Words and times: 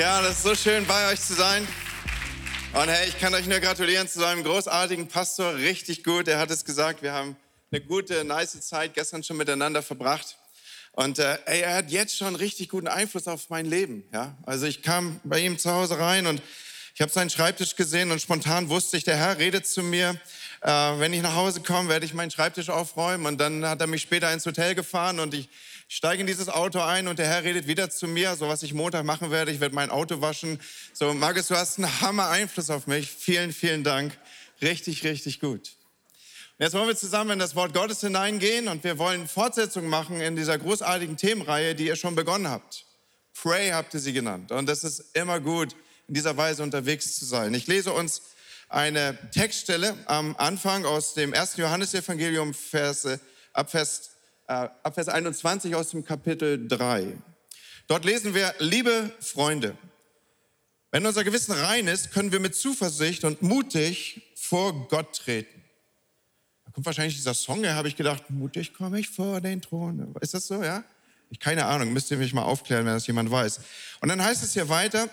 Ja, 0.00 0.22
das 0.22 0.38
ist 0.38 0.44
so 0.44 0.54
schön, 0.54 0.86
bei 0.86 1.12
euch 1.12 1.20
zu 1.20 1.34
sein. 1.34 1.68
Und 2.72 2.88
hey, 2.88 3.06
ich 3.06 3.20
kann 3.20 3.34
euch 3.34 3.46
nur 3.46 3.60
gratulieren 3.60 4.08
zu 4.08 4.18
seinem 4.18 4.42
großartigen 4.42 5.08
Pastor. 5.08 5.56
Richtig 5.56 6.04
gut. 6.04 6.26
Er 6.26 6.38
hat 6.38 6.50
es 6.50 6.64
gesagt, 6.64 7.02
wir 7.02 7.12
haben 7.12 7.36
eine 7.70 7.82
gute, 7.82 8.24
nice 8.24 8.58
Zeit 8.62 8.94
gestern 8.94 9.22
schon 9.22 9.36
miteinander 9.36 9.82
verbracht. 9.82 10.38
Und 10.92 11.18
äh, 11.18 11.36
ey, 11.44 11.60
er 11.60 11.74
hat 11.74 11.90
jetzt 11.90 12.16
schon 12.16 12.34
richtig 12.34 12.70
guten 12.70 12.88
Einfluss 12.88 13.28
auf 13.28 13.50
mein 13.50 13.66
Leben. 13.66 14.02
Ja? 14.10 14.38
Also 14.46 14.64
ich 14.64 14.80
kam 14.80 15.20
bei 15.22 15.40
ihm 15.40 15.58
zu 15.58 15.70
Hause 15.70 15.98
rein 15.98 16.26
und 16.26 16.40
ich 16.94 17.02
habe 17.02 17.12
seinen 17.12 17.28
Schreibtisch 17.28 17.76
gesehen 17.76 18.10
und 18.10 18.22
spontan 18.22 18.70
wusste 18.70 18.96
ich, 18.96 19.04
der 19.04 19.18
Herr 19.18 19.36
redet 19.36 19.66
zu 19.66 19.82
mir. 19.82 20.18
Äh, 20.62 20.70
wenn 20.70 21.12
ich 21.12 21.20
nach 21.20 21.34
Hause 21.34 21.60
komme, 21.60 21.90
werde 21.90 22.06
ich 22.06 22.14
meinen 22.14 22.30
Schreibtisch 22.30 22.70
aufräumen. 22.70 23.26
Und 23.26 23.38
dann 23.38 23.66
hat 23.66 23.82
er 23.82 23.86
mich 23.86 24.00
später 24.00 24.32
ins 24.32 24.46
Hotel 24.46 24.74
gefahren 24.74 25.20
und 25.20 25.34
ich 25.34 25.50
ich 25.90 25.96
steige 25.96 26.20
in 26.20 26.28
dieses 26.28 26.48
Auto 26.48 26.78
ein 26.78 27.08
und 27.08 27.18
der 27.18 27.26
Herr 27.26 27.42
redet 27.42 27.66
wieder 27.66 27.90
zu 27.90 28.06
mir, 28.06 28.36
so 28.36 28.46
was 28.46 28.62
ich 28.62 28.74
Montag 28.74 29.04
machen 29.04 29.32
werde. 29.32 29.50
Ich 29.50 29.58
werde 29.58 29.74
mein 29.74 29.90
Auto 29.90 30.20
waschen. 30.20 30.60
So, 30.92 31.12
Markus, 31.14 31.48
du 31.48 31.56
hast 31.56 31.78
einen 31.78 32.00
Hammer 32.00 32.28
Einfluss 32.28 32.70
auf 32.70 32.86
mich. 32.86 33.10
Vielen, 33.10 33.52
vielen 33.52 33.82
Dank. 33.82 34.16
Richtig, 34.62 35.02
richtig 35.02 35.40
gut. 35.40 35.72
Und 36.58 36.64
jetzt 36.64 36.74
wollen 36.74 36.86
wir 36.86 36.96
zusammen 36.96 37.32
in 37.32 37.38
das 37.40 37.56
Wort 37.56 37.74
Gottes 37.74 38.02
hineingehen 38.02 38.68
und 38.68 38.84
wir 38.84 38.98
wollen 38.98 39.26
Fortsetzung 39.26 39.88
machen 39.88 40.20
in 40.20 40.36
dieser 40.36 40.58
großartigen 40.58 41.16
Themenreihe, 41.16 41.74
die 41.74 41.88
ihr 41.88 41.96
schon 41.96 42.14
begonnen 42.14 42.46
habt. 42.46 42.84
Pray 43.34 43.70
habt 43.70 43.92
ihr 43.92 43.98
sie 43.98 44.12
genannt. 44.12 44.52
Und 44.52 44.68
es 44.68 44.84
ist 44.84 45.16
immer 45.16 45.40
gut, 45.40 45.74
in 46.06 46.14
dieser 46.14 46.36
Weise 46.36 46.62
unterwegs 46.62 47.18
zu 47.18 47.24
sein. 47.24 47.52
Ich 47.52 47.66
lese 47.66 47.92
uns 47.92 48.22
eine 48.68 49.18
Textstelle 49.32 49.96
am 50.06 50.36
Anfang 50.36 50.84
aus 50.84 51.14
dem 51.14 51.32
ersten 51.32 51.62
Johannesevangelium, 51.62 52.54
Verse, 52.54 53.18
ab 53.52 53.72
Vers 53.72 54.10
ab 54.50 54.94
Vers 54.94 55.08
21 55.08 55.74
aus 55.74 55.90
dem 55.90 56.04
Kapitel 56.04 56.66
3. 56.66 57.16
Dort 57.86 58.04
lesen 58.04 58.34
wir, 58.34 58.52
liebe 58.58 59.10
Freunde, 59.20 59.76
wenn 60.90 61.06
unser 61.06 61.22
Gewissen 61.22 61.52
rein 61.52 61.86
ist, 61.86 62.10
können 62.10 62.32
wir 62.32 62.40
mit 62.40 62.56
Zuversicht 62.56 63.24
und 63.24 63.42
mutig 63.42 64.32
vor 64.36 64.88
Gott 64.88 65.14
treten. 65.16 65.62
Da 66.64 66.72
kommt 66.72 66.86
wahrscheinlich 66.86 67.14
dieser 67.14 67.34
Song, 67.34 67.62
da 67.62 67.74
habe 67.74 67.88
ich 67.88 67.96
gedacht, 67.96 68.28
mutig 68.30 68.74
komme 68.74 68.98
ich 68.98 69.08
vor 69.08 69.40
den 69.40 69.62
Thron. 69.62 70.14
Ist 70.20 70.34
das 70.34 70.46
so, 70.48 70.62
ja? 70.62 70.82
Ich 71.30 71.38
keine 71.38 71.66
Ahnung, 71.66 71.92
müsst 71.92 72.10
ihr 72.10 72.16
mich 72.16 72.34
mal 72.34 72.42
aufklären, 72.42 72.86
wenn 72.86 72.94
das 72.94 73.06
jemand 73.06 73.30
weiß. 73.30 73.60
Und 74.00 74.08
dann 74.08 74.22
heißt 74.22 74.42
es 74.42 74.52
hier 74.52 74.68
weiter, 74.68 75.08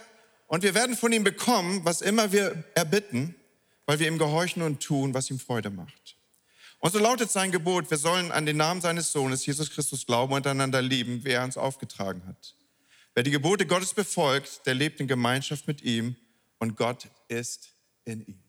und 0.48 0.64
wir 0.64 0.74
werden 0.74 0.96
von 0.96 1.12
ihm 1.12 1.24
bekommen, 1.24 1.82
was 1.84 2.02
immer 2.02 2.32
wir 2.32 2.64
erbitten, 2.74 3.36
weil 3.86 4.00
wir 4.00 4.08
ihm 4.08 4.18
gehorchen 4.18 4.64
und 4.64 4.82
tun, 4.82 5.14
was 5.14 5.30
ihm 5.30 5.40
Freude 5.40 5.70
macht. 5.70 6.17
Und 6.80 6.92
so 6.94 7.00
lautet 7.00 7.31
sein 7.31 7.52
Gebot, 7.52 7.89
wir 7.89 7.97
sollen 7.97 8.31
an 8.31 8.45
den 8.45 8.58
Namen 8.58 8.81
seines 8.81 9.11
Sohnes, 9.11 9.45
Jesus 9.45 9.72
Christus, 9.72 10.06
glauben 10.06 10.33
und 10.33 10.45
einander 10.45 10.81
lieben, 10.81 11.23
wie 11.23 11.31
er 11.31 11.44
uns 11.44 11.58
aufgetragen 11.58 12.25
hat. 12.28 12.56
Wer 13.16 13.23
die 13.23 13.31
Gebote 13.31 13.66
Gottes 13.66 13.94
befolgt, 13.94 14.66
der 14.67 14.75
lebt 14.75 15.00
in 15.00 15.08
Gemeinschaft 15.08 15.66
mit 15.67 15.81
ihm 15.81 16.16
und 16.59 16.78
Gott 16.78 17.09
ist 17.28 17.69
in 18.06 18.22
ihm. 18.25 18.39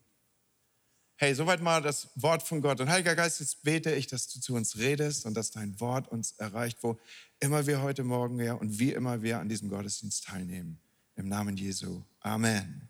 Hey, 1.17 1.35
soweit 1.35 1.61
mal 1.61 1.83
das 1.83 2.09
Wort 2.15 2.45
von 2.45 2.61
Gott. 2.61 2.81
Und 2.81 2.89
Heiliger 2.91 3.17
Geist, 3.17 3.41
jetzt 3.41 3.65
bete 3.65 3.93
ich, 3.93 4.07
dass 4.07 4.29
du 4.29 4.41
zu 4.41 4.55
uns 4.55 4.79
redest 4.79 5.27
und 5.27 5.35
dass 5.35 5.51
dein 5.51 5.81
Wort 5.81 6.07
uns 6.07 6.33
erreicht, 6.33 6.79
wo 6.83 6.97
immer 7.41 7.67
wir 7.67 7.83
heute 7.83 8.05
Morgen 8.05 8.39
ja 8.39 8.53
und 8.53 8.79
wie 8.79 8.93
immer 8.93 9.21
wir 9.23 9.41
an 9.41 9.49
diesem 9.49 9.69
Gottesdienst 9.69 10.27
teilnehmen. 10.27 10.79
Im 11.17 11.29
Namen 11.29 11.57
Jesu. 11.57 12.03
Amen. 12.21 12.89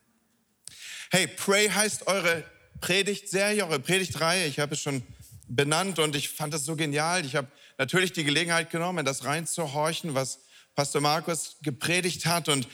Hey, 1.11 1.27
Pray 1.27 1.71
heißt 1.71 2.07
eure 2.07 2.45
Predigtserie, 2.81 3.65
eure 3.65 3.81
Predigtreihe. 3.81 4.47
Ich 4.47 4.59
habe 4.59 4.75
es 4.75 4.81
schon 4.81 5.03
benannt 5.49 5.99
und 5.99 6.15
ich 6.15 6.29
fand 6.29 6.55
das 6.55 6.65
so 6.65 6.77
genial. 6.77 7.25
Ich 7.25 7.37
habe 7.37 7.49
natürlich 7.79 8.13
die 8.13 8.25
Gelegenheit 8.25 8.71
genommen, 8.71 9.01
in 9.01 9.05
das 9.05 9.25
reinzuhorchen, 9.25 10.15
was 10.15 10.41
Pastor 10.75 11.01
Markus 11.01 11.57
gepredigt 11.63 12.27
hat 12.27 12.49
und 12.49 12.69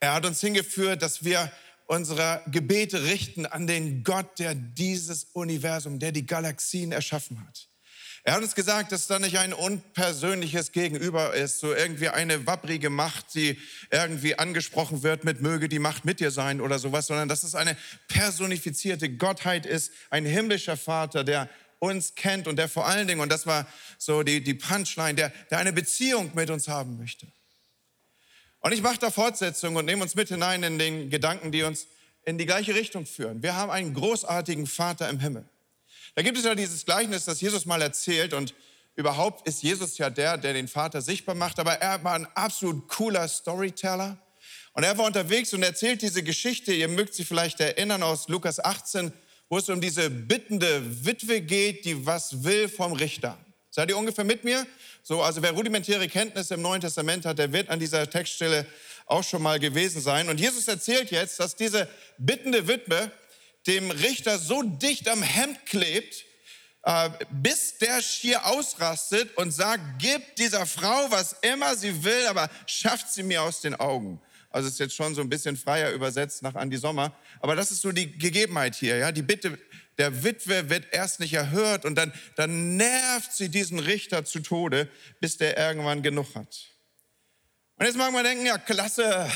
er 0.00 0.14
hat 0.14 0.26
uns 0.26 0.40
hingeführt, 0.40 1.02
dass 1.02 1.24
wir 1.24 1.52
unsere 1.86 2.42
Gebete 2.50 3.04
richten 3.04 3.46
an 3.46 3.66
den 3.66 4.02
Gott, 4.02 4.38
der 4.38 4.54
dieses 4.54 5.24
Universum, 5.32 5.98
der 5.98 6.12
die 6.12 6.26
Galaxien 6.26 6.90
erschaffen 6.90 7.46
hat. 7.46 7.68
Er 8.24 8.34
hat 8.34 8.42
uns 8.42 8.54
gesagt, 8.54 8.92
dass 8.92 9.08
da 9.08 9.18
nicht 9.18 9.38
ein 9.38 9.52
unpersönliches 9.52 10.70
Gegenüber 10.70 11.34
ist, 11.34 11.58
so 11.58 11.74
irgendwie 11.74 12.08
eine 12.08 12.46
wabbrige 12.46 12.88
Macht, 12.88 13.34
die 13.34 13.58
irgendwie 13.90 14.38
angesprochen 14.38 15.02
wird 15.02 15.24
mit 15.24 15.40
möge 15.40 15.68
die 15.68 15.80
Macht 15.80 16.04
mit 16.04 16.20
dir 16.20 16.30
sein 16.30 16.60
oder 16.60 16.78
sowas, 16.78 17.08
sondern 17.08 17.28
dass 17.28 17.42
es 17.42 17.56
eine 17.56 17.76
personifizierte 18.06 19.10
Gottheit 19.10 19.66
ist, 19.66 19.90
ein 20.08 20.24
himmlischer 20.24 20.76
Vater, 20.76 21.24
der 21.24 21.50
uns 21.82 22.14
kennt 22.14 22.46
und 22.46 22.56
der 22.56 22.68
vor 22.68 22.86
allen 22.86 23.08
Dingen, 23.08 23.20
und 23.20 23.28
das 23.28 23.44
war 23.44 23.66
so 23.98 24.22
die, 24.22 24.40
die 24.40 24.54
Punchline, 24.54 25.14
der, 25.14 25.32
der 25.50 25.58
eine 25.58 25.72
Beziehung 25.72 26.30
mit 26.34 26.48
uns 26.48 26.68
haben 26.68 26.96
möchte. 26.96 27.26
Und 28.60 28.70
ich 28.70 28.82
mache 28.82 28.98
da 28.98 29.10
Fortsetzung 29.10 29.74
und 29.74 29.86
nehme 29.86 30.02
uns 30.02 30.14
mit 30.14 30.28
hinein 30.28 30.62
in 30.62 30.78
den 30.78 31.10
Gedanken, 31.10 31.50
die 31.50 31.64
uns 31.64 31.88
in 32.24 32.38
die 32.38 32.46
gleiche 32.46 32.76
Richtung 32.76 33.04
führen. 33.04 33.42
Wir 33.42 33.56
haben 33.56 33.72
einen 33.72 33.94
großartigen 33.94 34.68
Vater 34.68 35.08
im 35.08 35.18
Himmel. 35.18 35.44
Da 36.14 36.22
gibt 36.22 36.38
es 36.38 36.44
ja 36.44 36.54
dieses 36.54 36.84
Gleichnis, 36.84 37.24
das 37.24 37.40
Jesus 37.40 37.66
mal 37.66 37.82
erzählt 37.82 38.32
und 38.32 38.54
überhaupt 38.94 39.48
ist 39.48 39.64
Jesus 39.64 39.98
ja 39.98 40.08
der, 40.08 40.38
der 40.38 40.52
den 40.52 40.68
Vater 40.68 41.02
sichtbar 41.02 41.34
macht, 41.34 41.58
aber 41.58 41.72
er 41.80 42.04
war 42.04 42.14
ein 42.14 42.28
absolut 42.36 42.86
cooler 42.86 43.26
Storyteller. 43.26 44.18
Und 44.74 44.84
er 44.84 44.96
war 44.96 45.06
unterwegs 45.06 45.52
und 45.52 45.64
erzählt 45.64 46.00
diese 46.00 46.22
Geschichte, 46.22 46.72
ihr 46.72 46.88
mögt 46.88 47.14
sie 47.14 47.24
vielleicht 47.24 47.58
erinnern 47.58 48.04
aus 48.04 48.28
Lukas 48.28 48.64
18, 48.64 49.12
wo 49.52 49.58
es 49.58 49.68
um 49.68 49.82
diese 49.82 50.08
bittende 50.08 51.04
Witwe 51.04 51.42
geht, 51.42 51.84
die 51.84 52.06
was 52.06 52.42
will 52.42 52.70
vom 52.70 52.94
Richter. 52.94 53.36
Seid 53.68 53.90
ihr 53.90 53.98
ungefähr 53.98 54.24
mit 54.24 54.44
mir? 54.44 54.66
So, 55.02 55.22
also 55.22 55.42
wer 55.42 55.52
rudimentäre 55.52 56.08
Kenntnisse 56.08 56.54
im 56.54 56.62
Neuen 56.62 56.80
Testament 56.80 57.26
hat, 57.26 57.38
der 57.38 57.52
wird 57.52 57.68
an 57.68 57.78
dieser 57.78 58.08
Textstelle 58.08 58.64
auch 59.04 59.22
schon 59.22 59.42
mal 59.42 59.60
gewesen 59.60 60.00
sein. 60.00 60.30
Und 60.30 60.40
Jesus 60.40 60.68
erzählt 60.68 61.10
jetzt, 61.10 61.38
dass 61.38 61.54
diese 61.54 61.86
bittende 62.16 62.66
Witwe 62.66 63.12
dem 63.66 63.90
Richter 63.90 64.38
so 64.38 64.62
dicht 64.62 65.06
am 65.06 65.20
Hemd 65.20 65.66
klebt, 65.66 66.24
äh, 66.84 67.10
bis 67.30 67.76
der 67.76 68.00
schier 68.00 68.46
ausrastet 68.46 69.36
und 69.36 69.50
sagt, 69.50 69.82
gib 69.98 70.34
dieser 70.36 70.64
Frau 70.64 71.10
was 71.10 71.36
immer 71.42 71.76
sie 71.76 72.02
will, 72.02 72.26
aber 72.26 72.48
schafft 72.64 73.12
sie 73.12 73.22
mir 73.22 73.42
aus 73.42 73.60
den 73.60 73.74
Augen. 73.74 74.18
Also 74.52 74.68
ist 74.68 74.78
jetzt 74.78 74.94
schon 74.94 75.14
so 75.14 75.20
ein 75.20 75.28
bisschen 75.28 75.56
freier 75.56 75.90
übersetzt 75.92 76.42
nach 76.42 76.54
Andi 76.54 76.76
Sommer. 76.76 77.16
Aber 77.40 77.56
das 77.56 77.70
ist 77.70 77.80
so 77.80 77.92
die 77.92 78.18
Gegebenheit 78.18 78.74
hier. 78.74 78.96
Ja? 78.96 79.12
Die 79.12 79.22
Bitte 79.22 79.58
der 79.98 80.24
Witwe 80.24 80.70
wird 80.70 80.86
erst 80.92 81.20
nicht 81.20 81.34
erhört 81.34 81.84
und 81.84 81.96
dann, 81.96 82.12
dann 82.36 82.76
nervt 82.76 83.32
sie 83.32 83.48
diesen 83.48 83.78
Richter 83.78 84.24
zu 84.24 84.40
Tode, 84.40 84.88
bis 85.20 85.36
der 85.36 85.56
irgendwann 85.56 86.02
genug 86.02 86.34
hat. 86.34 86.68
Und 87.76 87.86
jetzt 87.86 87.96
mag 87.96 88.12
man 88.12 88.24
denken, 88.24 88.46
ja 88.46 88.58
klasse, 88.58 89.30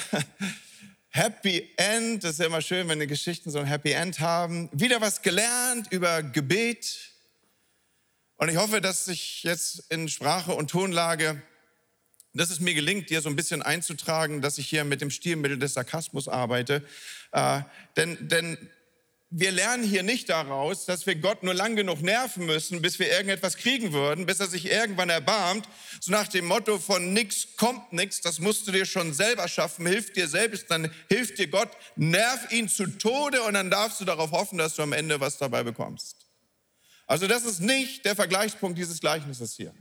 Happy 1.08 1.70
End. 1.76 2.24
Das 2.24 2.32
ist 2.32 2.38
ja 2.38 2.46
immer 2.46 2.62
schön, 2.62 2.88
wenn 2.88 3.00
die 3.00 3.06
Geschichten 3.06 3.50
so 3.50 3.58
ein 3.58 3.66
Happy 3.66 3.92
End 3.92 4.20
haben. 4.20 4.68
Wieder 4.72 5.00
was 5.00 5.22
gelernt 5.22 5.88
über 5.90 6.22
Gebet. 6.22 7.12
Und 8.36 8.50
ich 8.50 8.56
hoffe, 8.56 8.80
dass 8.80 9.08
ich 9.08 9.42
jetzt 9.42 9.90
in 9.90 10.08
Sprache 10.08 10.52
und 10.52 10.70
Tonlage 10.70 11.42
dass 12.36 12.50
es 12.50 12.60
mir 12.60 12.74
gelingt, 12.74 13.10
dir 13.10 13.20
so 13.20 13.28
ein 13.28 13.36
bisschen 13.36 13.62
einzutragen, 13.62 14.42
dass 14.42 14.58
ich 14.58 14.68
hier 14.68 14.84
mit 14.84 15.00
dem 15.00 15.10
Stilmittel 15.10 15.58
des 15.58 15.74
Sarkasmus 15.74 16.28
arbeite. 16.28 16.82
Äh, 17.32 17.60
denn, 17.96 18.28
denn 18.28 18.58
wir 19.30 19.50
lernen 19.50 19.82
hier 19.82 20.02
nicht 20.02 20.28
daraus, 20.28 20.86
dass 20.86 21.04
wir 21.06 21.16
Gott 21.16 21.42
nur 21.42 21.52
lang 21.52 21.74
genug 21.74 22.00
nerven 22.00 22.46
müssen, 22.46 22.80
bis 22.80 22.98
wir 22.98 23.10
irgendetwas 23.10 23.56
kriegen 23.56 23.92
würden, 23.92 24.24
bis 24.24 24.38
er 24.38 24.46
sich 24.46 24.70
irgendwann 24.70 25.10
erbarmt. 25.10 25.68
So 26.00 26.12
nach 26.12 26.28
dem 26.28 26.46
Motto 26.46 26.78
von 26.78 27.12
nix 27.12 27.56
kommt 27.56 27.92
nix, 27.92 28.20
das 28.20 28.38
musst 28.38 28.68
du 28.68 28.72
dir 28.72 28.86
schon 28.86 29.12
selber 29.12 29.48
schaffen, 29.48 29.86
hilf 29.86 30.12
dir 30.12 30.28
selbst, 30.28 30.70
dann 30.70 30.92
hilft 31.08 31.38
dir 31.38 31.48
Gott, 31.48 31.70
nerv 31.96 32.52
ihn 32.52 32.68
zu 32.68 32.86
Tode 32.86 33.42
und 33.42 33.54
dann 33.54 33.70
darfst 33.70 34.00
du 34.00 34.04
darauf 34.04 34.30
hoffen, 34.30 34.58
dass 34.58 34.76
du 34.76 34.82
am 34.82 34.92
Ende 34.92 35.18
was 35.20 35.38
dabei 35.38 35.64
bekommst. 35.64 36.16
Also 37.08 37.26
das 37.26 37.44
ist 37.44 37.60
nicht 37.60 38.04
der 38.04 38.14
Vergleichspunkt 38.14 38.78
dieses 38.78 39.00
Gleichnisses 39.00 39.54
hier. 39.54 39.74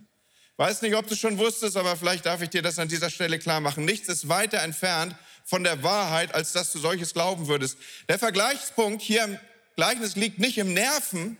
Weiß 0.57 0.81
nicht, 0.81 0.95
ob 0.95 1.07
du 1.07 1.15
schon 1.15 1.37
wusstest, 1.37 1.75
aber 1.75 1.97
vielleicht 1.97 2.25
darf 2.25 2.41
ich 2.41 2.49
dir 2.49 2.61
das 2.61 2.79
an 2.79 2.87
dieser 2.87 3.09
Stelle 3.09 3.39
klar 3.39 3.59
machen. 3.59 3.83
Nichts 3.83 4.07
ist 4.07 4.29
weiter 4.29 4.61
entfernt 4.61 5.15
von 5.43 5.63
der 5.63 5.83
Wahrheit, 5.83 6.33
als 6.33 6.53
dass 6.53 6.71
du 6.71 6.79
solches 6.79 7.13
glauben 7.13 7.47
würdest. 7.47 7.77
Der 8.07 8.17
Vergleichspunkt 8.17 9.01
hier 9.01 9.25
im 9.25 9.39
Gleichnis 9.75 10.15
liegt 10.15 10.39
nicht 10.39 10.57
im 10.57 10.73
Nerven, 10.73 11.37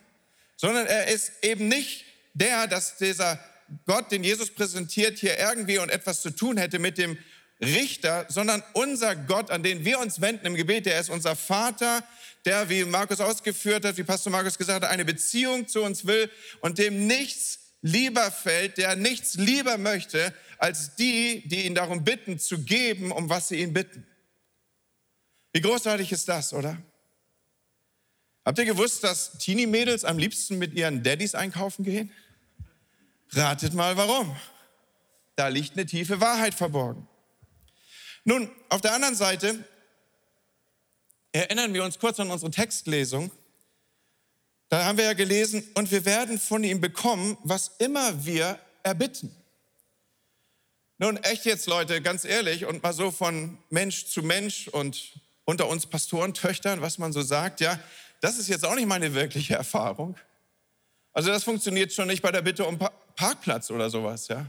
sondern 0.58 0.86
er 0.86 1.08
ist 1.08 1.32
eben 1.42 1.70
nicht 1.70 2.04
der, 2.34 2.68
dass 2.68 2.98
dieser 2.98 3.40
Gott, 3.86 4.12
den 4.12 4.24
Jesus 4.24 4.52
präsentiert, 4.52 5.18
hier 5.18 5.40
irgendwie 5.40 5.80
und 5.80 5.90
etwas 5.90 6.22
zu 6.22 6.30
tun 6.30 6.58
hätte 6.58 6.80
mit 6.80 6.98
dem 6.98 7.18
Richter, 7.62 8.26
sondern 8.28 8.62
unser 8.74 9.16
Gott, 9.16 9.50
an 9.50 9.64
den 9.64 9.86
wir 9.86 10.00
uns 10.00 10.20
wenden 10.20 10.46
im 10.46 10.56
Gebet, 10.56 10.86
der 10.86 11.00
ist 11.00 11.10
unser 11.10 11.38
Vater, 11.38 12.04
der, 12.44 12.70
wie 12.70 12.84
Markus 12.84 13.22
ausgeführt 13.22 13.86
hat, 13.86 13.96
wie 13.96 14.04
Pastor 14.04 14.32
Markus 14.32 14.58
gesagt 14.58 14.84
hat, 14.84 14.92
eine 14.92 15.06
Beziehung 15.06 15.68
zu 15.68 15.82
uns 15.82 16.06
will 16.06 16.30
und 16.60 16.78
dem 16.78 17.08
nichts 17.08 17.60
lieber 17.86 18.32
fällt, 18.32 18.80
der 18.80 18.96
nichts 18.96 19.36
lieber 19.36 19.78
möchte, 19.78 20.34
als 20.58 20.96
die, 20.96 21.48
die 21.48 21.68
ihn 21.68 21.76
darum 21.76 22.04
bitten, 22.04 22.40
zu 22.40 22.64
geben, 22.64 23.12
um 23.12 23.30
was 23.30 23.50
sie 23.50 23.62
ihn 23.62 23.74
bitten. 23.74 24.08
Wie 25.54 25.62
großartig 25.62 26.12
ist 26.12 26.28
das, 26.28 26.52
oder? 26.52 26.82
Habt 28.44 28.58
ihr 28.58 28.66
gewusst, 28.66 29.04
dass 29.04 29.38
Teenie-Mädels 29.38 30.04
am 30.04 30.18
liebsten 30.18 30.58
mit 30.58 30.74
ihren 30.74 31.04
Daddys 31.04 31.36
einkaufen 31.36 31.86
gehen? 31.86 32.12
Ratet 33.30 33.76
mal 33.76 33.96
warum. 33.96 34.36
Da 35.36 35.50
liegt 35.50 35.74
eine 35.74 35.86
tiefe 35.86 36.20
Wahrheit 36.20 36.56
verborgen. 36.56 37.08
Nun, 38.24 38.50
auf 38.70 38.82
der 38.82 38.94
anderen 38.94 39.16
Seite 39.16 39.64
erinnern 41.34 41.72
wir 41.76 41.84
uns 41.84 42.00
kurz 42.00 42.20
an 42.20 42.32
unsere 42.32 42.50
Textlesung. 42.50 43.30
Da 44.70 44.86
haben 44.86 44.98
wir 44.98 45.06
ja 45.06 45.14
gelesen, 45.14 45.64
und 45.76 45.92
wir 45.92 46.06
werden 46.06 46.40
von 46.40 46.64
ihm 46.64 46.82
bekommen, 46.82 47.38
was 47.44 47.72
immer 47.80 48.26
wir 48.26 48.60
erbitten. 48.84 49.36
Nun, 50.98 51.18
echt 51.18 51.46
jetzt, 51.46 51.68
Leute, 51.68 52.02
ganz 52.02 52.24
ehrlich 52.24 52.66
und 52.66 52.82
mal 52.82 52.94
so 52.94 53.12
von 53.12 53.58
Mensch 53.70 54.06
zu 54.08 54.24
Mensch 54.24 54.68
und 54.70 55.20
unter 55.44 55.68
uns 55.68 55.86
Pastorentöchtern, 55.86 56.82
was 56.82 56.98
man 56.98 57.14
so 57.14 57.22
sagt, 57.22 57.60
ja, 57.60 57.80
das 58.22 58.38
ist 58.38 58.48
jetzt 58.48 58.66
auch 58.66 58.76
nicht 58.76 58.88
meine 58.88 59.14
wirkliche 59.14 59.56
Erfahrung. 59.56 60.16
Also 61.14 61.30
das 61.30 61.44
funktioniert 61.44 61.94
schon 61.94 62.08
nicht 62.08 62.22
bei 62.22 62.32
der 62.32 62.42
Bitte 62.42 62.66
um 62.66 62.80
Parkplatz 63.16 63.72
oder 63.72 63.90
sowas, 63.90 64.28
ja. 64.30 64.46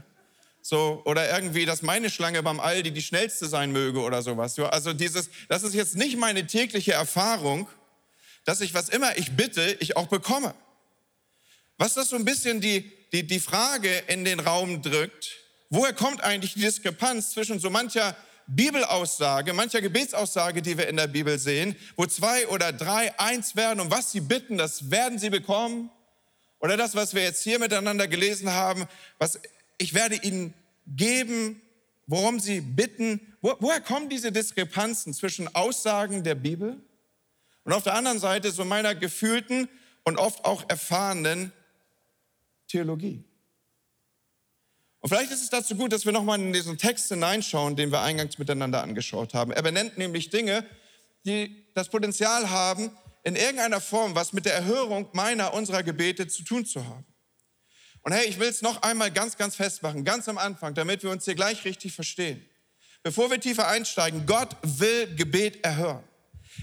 So, 0.61 1.01
oder 1.05 1.29
irgendwie, 1.29 1.65
dass 1.65 1.81
meine 1.81 2.09
Schlange 2.09 2.43
beim 2.43 2.59
Aldi 2.59 2.91
die 2.91 3.01
schnellste 3.01 3.47
sein 3.47 3.71
möge 3.71 4.01
oder 4.01 4.21
sowas. 4.21 4.57
Also 4.59 4.91
dieses, 4.91 5.29
das 5.47 5.63
ist 5.63 5.73
jetzt 5.73 5.95
nicht 5.95 6.17
meine 6.17 6.45
tägliche 6.45 6.93
Erfahrung, 6.93 7.69
dass 8.47 8.61
ich, 8.61 8.73
was 8.73 8.87
immer 8.87 9.17
ich 9.17 9.33
bitte, 9.33 9.75
ich 9.81 9.97
auch 9.97 10.07
bekomme. 10.07 10.55
Was 11.77 11.95
das 11.95 12.07
so 12.07 12.15
ein 12.15 12.23
bisschen 12.23 12.61
die, 12.61 12.89
die, 13.11 13.27
die 13.27 13.41
Frage 13.41 13.89
in 14.07 14.23
den 14.23 14.39
Raum 14.39 14.81
drückt, 14.81 15.35
woher 15.69 15.91
kommt 15.91 16.21
eigentlich 16.23 16.53
die 16.53 16.61
Diskrepanz 16.61 17.31
zwischen 17.31 17.59
so 17.59 17.69
mancher 17.69 18.15
Bibelaussage, 18.47 19.51
mancher 19.51 19.81
Gebetsaussage, 19.81 20.61
die 20.61 20.77
wir 20.77 20.87
in 20.87 20.95
der 20.95 21.07
Bibel 21.07 21.37
sehen, 21.37 21.75
wo 21.97 22.05
zwei 22.05 22.47
oder 22.47 22.71
drei 22.71 23.19
eins 23.19 23.57
werden 23.57 23.81
und 23.81 23.91
was 23.91 24.13
sie 24.13 24.21
bitten, 24.21 24.57
das 24.57 24.89
werden 24.89 25.19
sie 25.19 25.29
bekommen. 25.29 25.89
Oder 26.59 26.77
das, 26.77 26.95
was 26.95 27.13
wir 27.13 27.23
jetzt 27.23 27.43
hier 27.43 27.59
miteinander 27.59 28.07
gelesen 28.07 28.53
haben, 28.53 28.85
was 29.17 29.41
ich 29.77 29.93
werde 29.93 30.15
ihnen 30.15 30.53
geben, 30.87 31.61
worum 32.05 32.39
sie 32.39 32.61
bitten. 32.61 33.35
Wo, 33.41 33.57
woher 33.59 33.81
kommen 33.81 34.07
diese 34.07 34.31
Diskrepanzen 34.31 35.13
zwischen 35.13 35.53
Aussagen 35.53 36.23
der 36.23 36.35
Bibel 36.35 36.81
und 37.67 37.73
auf 37.73 37.83
der 37.83 37.95
anderen 37.95 38.17
Seite 38.17 38.49
so 38.49 38.63
meiner 38.63 38.95
gefühlten 38.95 39.67
und 40.05 40.17
oft 40.17 40.45
auch 40.45 40.63
erfahrenen 40.69 41.51
Theologie? 42.69 43.25
Und 45.01 45.09
vielleicht 45.09 45.31
ist 45.31 45.43
es 45.43 45.49
dazu 45.49 45.75
gut, 45.75 45.91
dass 45.91 46.05
wir 46.05 46.13
nochmal 46.13 46.39
in 46.39 46.53
diesen 46.53 46.77
Text 46.77 47.09
hineinschauen, 47.09 47.75
den 47.75 47.91
wir 47.91 47.99
eingangs 47.99 48.37
miteinander 48.37 48.81
angeschaut 48.81 49.33
haben. 49.33 49.51
Er 49.51 49.63
benennt 49.63 49.97
nämlich 49.97 50.29
Dinge, 50.29 50.65
die 51.25 51.65
das 51.73 51.89
Potenzial 51.89 52.49
haben, 52.49 52.89
in 53.25 53.35
irgendeiner 53.35 53.81
Form 53.81 54.15
was 54.15 54.31
mit 54.31 54.45
der 54.45 54.53
Erhörung 54.53 55.09
meiner, 55.11 55.53
unserer 55.53 55.83
Gebete 55.83 56.25
zu 56.29 56.43
tun 56.43 56.65
zu 56.65 56.85
haben. 56.85 57.05
Und 58.03 58.13
hey, 58.13 58.27
ich 58.29 58.39
will 58.39 58.47
es 58.47 58.61
noch 58.61 58.81
einmal 58.81 59.11
ganz, 59.11 59.35
ganz 59.35 59.57
festmachen, 59.57 60.05
ganz 60.05 60.29
am 60.29 60.37
Anfang, 60.37 60.73
damit 60.73 61.03
wir 61.03 61.11
uns 61.11 61.25
hier 61.25 61.35
gleich 61.35 61.65
richtig 61.65 61.91
verstehen. 61.91 62.45
Bevor 63.03 63.29
wir 63.29 63.41
tiefer 63.41 63.67
einsteigen, 63.67 64.25
Gott 64.25 64.55
will 64.61 65.13
Gebet 65.17 65.65
erhören. 65.65 66.05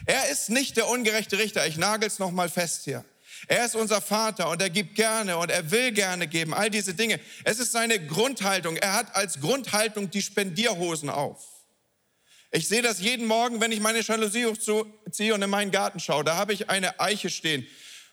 Er 0.07 0.29
ist 0.29 0.51
nicht 0.51 0.77
der 0.77 0.89
ungerechte 0.89 1.39
Richter. 1.39 1.67
Ich 1.67 1.77
nagel 1.77 2.07
es 2.07 2.19
noch 2.19 2.31
mal 2.31 2.49
fest 2.49 2.85
hier. 2.85 3.05
Er 3.47 3.65
ist 3.65 3.77
unser 3.77 4.01
Vater 4.01 4.49
und 4.49 4.63
er 4.63 4.71
gibt 4.71 4.95
gerne 4.95 5.37
und 5.37 5.51
er 5.51 5.71
will 5.71 5.93
gerne 5.93 6.27
geben. 6.27 6.55
All 6.55 6.71
diese 6.71 6.95
Dinge. 6.95 7.21
Es 7.45 7.59
ist 7.59 7.73
seine 7.73 8.05
Grundhaltung. 8.05 8.77
Er 8.77 8.95
hat 8.95 9.15
als 9.15 9.41
Grundhaltung 9.41 10.11
die 10.11 10.23
Spendierhosen 10.23 11.11
auf. 11.11 11.45
Ich 12.51 12.69
sehe 12.69 12.83
das 12.83 13.01
jeden 13.01 13.27
Morgen, 13.27 13.61
wenn 13.61 13.73
ich 13.73 13.81
meine 13.81 14.01
Jalousie 14.01 14.47
hochziehe 14.47 15.35
und 15.35 15.43
in 15.43 15.51
meinen 15.51 15.73
Garten 15.73 15.99
schaue. 15.99 16.25
Da 16.25 16.37
habe 16.37 16.53
ich 16.53 16.71
eine 16.71 17.01
Eiche 17.01 17.29
stehen. 17.29 17.67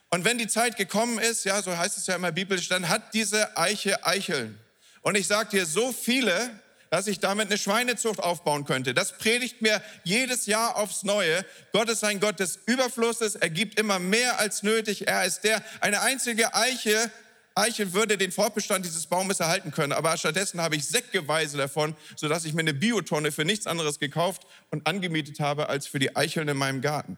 Und 0.10 0.26
wenn 0.26 0.38
die 0.38 0.48
Zeit 0.48 0.78
gekommen 0.78 1.20
ist, 1.20 1.46
ja, 1.46 1.62
so 1.62 1.78
heißt 1.78 1.98
es 1.98 2.08
ja 2.08 2.16
immer 2.16 2.32
biblisch, 2.32 2.68
dann 2.68 2.90
hat 2.90 3.14
diese 3.14 3.56
Eiche 3.56 4.06
Eicheln. 4.06 4.60
Und 5.02 5.16
ich 5.16 5.28
sage 5.28 5.50
dir, 5.50 5.66
so 5.66 5.94
viele, 5.94 6.60
dass 6.92 7.08
ich 7.08 7.20
damit 7.20 7.48
eine 7.48 7.58
Schweinezucht 7.58 8.20
aufbauen 8.20 8.66
könnte. 8.66 8.94
Das 8.94 9.18
predigt 9.18 9.62
mir 9.62 9.82
jedes 10.04 10.46
Jahr 10.46 10.76
aufs 10.76 11.04
Neue. 11.04 11.44
Gott 11.72 11.90
ist 11.90 12.04
ein 12.04 12.20
Gott 12.20 12.40
des 12.40 12.60
Überflusses. 12.68 13.36
Er 13.36 13.50
gibt 13.50 13.80
immer 13.80 13.98
mehr 13.98 14.40
als 14.40 14.62
nötig. 14.62 15.08
Er 15.08 15.26
ist 15.26 15.42
der, 15.42 15.64
eine 15.80 16.02
einzige 16.02 16.54
Eiche, 16.54 17.10
Eiche 17.56 17.94
würde 17.94 18.18
den 18.18 18.34
Fortbestand 18.34 18.86
dieses 18.86 19.08
Baumes 19.08 19.40
erhalten 19.40 19.72
können. 19.72 19.94
Aber 19.94 20.16
stattdessen 20.18 20.60
habe 20.60 20.76
ich 20.76 20.86
säckeweise 20.86 21.58
davon, 21.58 21.96
sodass 22.18 22.44
ich 22.44 22.54
mir 22.54 22.60
eine 22.60 22.74
Biotonne 22.74 23.32
für 23.32 23.46
nichts 23.46 23.68
anderes 23.68 23.98
gekauft 23.98 24.46
und 24.70 24.86
angemietet 24.86 25.40
habe 25.40 25.70
als 25.70 25.88
für 25.88 26.00
die 26.00 26.16
Eicheln 26.18 26.50
in 26.50 26.58
meinem 26.58 26.82
Garten. 26.82 27.18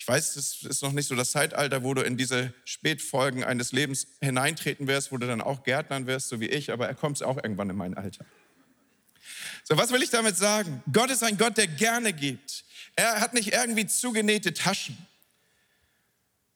Ich 0.00 0.06
weiß, 0.06 0.34
das 0.34 0.62
ist 0.62 0.82
noch 0.82 0.92
nicht 0.92 1.06
so 1.06 1.14
das 1.14 1.30
Zeitalter, 1.30 1.84
wo 1.84 1.94
du 1.94 2.02
in 2.02 2.16
diese 2.16 2.52
Spätfolgen 2.64 3.44
eines 3.44 3.70
Lebens 3.70 4.08
hineintreten 4.20 4.88
wirst, 4.88 5.12
wo 5.12 5.16
du 5.16 5.28
dann 5.28 5.40
auch 5.40 5.62
Gärtnern 5.62 6.08
wirst, 6.08 6.28
so 6.28 6.40
wie 6.40 6.48
ich, 6.48 6.72
aber 6.72 6.88
er 6.88 6.94
kommt 6.94 7.22
auch 7.22 7.36
irgendwann 7.36 7.70
in 7.70 7.76
mein 7.76 7.96
Alter. 7.96 8.26
So, 9.68 9.76
was 9.76 9.90
will 9.90 10.00
ich 10.00 10.10
damit 10.10 10.36
sagen? 10.36 10.80
Gott 10.92 11.10
ist 11.10 11.24
ein 11.24 11.36
Gott, 11.36 11.56
der 11.56 11.66
gerne 11.66 12.12
gibt. 12.12 12.64
Er 12.94 13.20
hat 13.20 13.34
nicht 13.34 13.52
irgendwie 13.52 13.84
zugenähte 13.84 14.54
Taschen. 14.54 14.96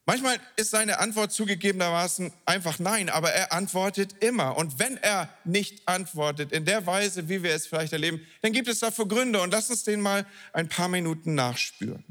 Manchmal 0.06 0.38
ist 0.54 0.70
seine 0.70 1.00
Antwort 1.00 1.32
zugegebenermaßen 1.32 2.32
einfach 2.46 2.78
nein, 2.78 3.10
aber 3.10 3.32
er 3.32 3.52
antwortet 3.52 4.22
immer. 4.22 4.56
Und 4.56 4.78
wenn 4.78 4.96
er 4.96 5.28
nicht 5.44 5.88
antwortet 5.88 6.52
in 6.52 6.64
der 6.64 6.86
Weise, 6.86 7.28
wie 7.28 7.42
wir 7.42 7.52
es 7.52 7.66
vielleicht 7.66 7.92
erleben, 7.92 8.24
dann 8.42 8.52
gibt 8.52 8.68
es 8.68 8.78
dafür 8.78 9.08
Gründe 9.08 9.40
und 9.40 9.50
lass 9.50 9.70
uns 9.70 9.82
den 9.82 10.00
mal 10.00 10.24
ein 10.52 10.68
paar 10.68 10.88
Minuten 10.88 11.34
nachspüren. 11.34 12.04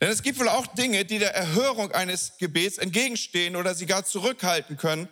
Denn 0.00 0.10
es 0.10 0.24
gibt 0.24 0.40
wohl 0.40 0.48
auch 0.48 0.66
Dinge, 0.66 1.04
die 1.04 1.20
der 1.20 1.36
Erhörung 1.36 1.92
eines 1.92 2.36
Gebets 2.38 2.78
entgegenstehen 2.78 3.54
oder 3.54 3.76
sie 3.76 3.86
gar 3.86 4.04
zurückhalten 4.04 4.76
können. 4.76 5.08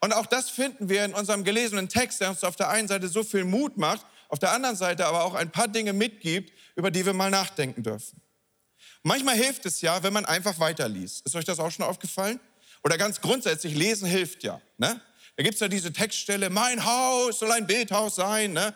Und 0.00 0.14
auch 0.14 0.26
das 0.26 0.48
finden 0.48 0.88
wir 0.88 1.04
in 1.04 1.12
unserem 1.12 1.44
gelesenen 1.44 1.90
Text, 1.90 2.22
der 2.22 2.30
uns 2.30 2.44
auf 2.44 2.56
der 2.56 2.70
einen 2.70 2.88
Seite 2.88 3.08
so 3.08 3.22
viel 3.22 3.44
Mut 3.44 3.76
macht, 3.76 4.06
auf 4.34 4.40
der 4.40 4.50
anderen 4.50 4.74
Seite 4.74 5.06
aber 5.06 5.22
auch 5.22 5.34
ein 5.34 5.52
paar 5.52 5.68
Dinge 5.68 5.92
mitgibt, 5.92 6.52
über 6.74 6.90
die 6.90 7.06
wir 7.06 7.12
mal 7.12 7.30
nachdenken 7.30 7.84
dürfen. 7.84 8.20
Manchmal 9.04 9.36
hilft 9.36 9.64
es 9.64 9.80
ja, 9.80 10.02
wenn 10.02 10.12
man 10.12 10.24
einfach 10.24 10.58
weiterliest. 10.58 11.24
Ist 11.24 11.36
euch 11.36 11.44
das 11.44 11.60
auch 11.60 11.70
schon 11.70 11.84
aufgefallen? 11.84 12.40
Oder 12.82 12.98
ganz 12.98 13.20
grundsätzlich, 13.20 13.76
lesen 13.76 14.08
hilft 14.08 14.42
ja. 14.42 14.60
Ne? 14.76 15.00
Da 15.36 15.44
gibt 15.44 15.54
es 15.54 15.60
ja 15.60 15.68
diese 15.68 15.92
Textstelle, 15.92 16.50
mein 16.50 16.84
Haus 16.84 17.38
soll 17.38 17.52
ein 17.52 17.68
Bildhaus 17.68 18.16
sein. 18.16 18.54
Ne? 18.54 18.74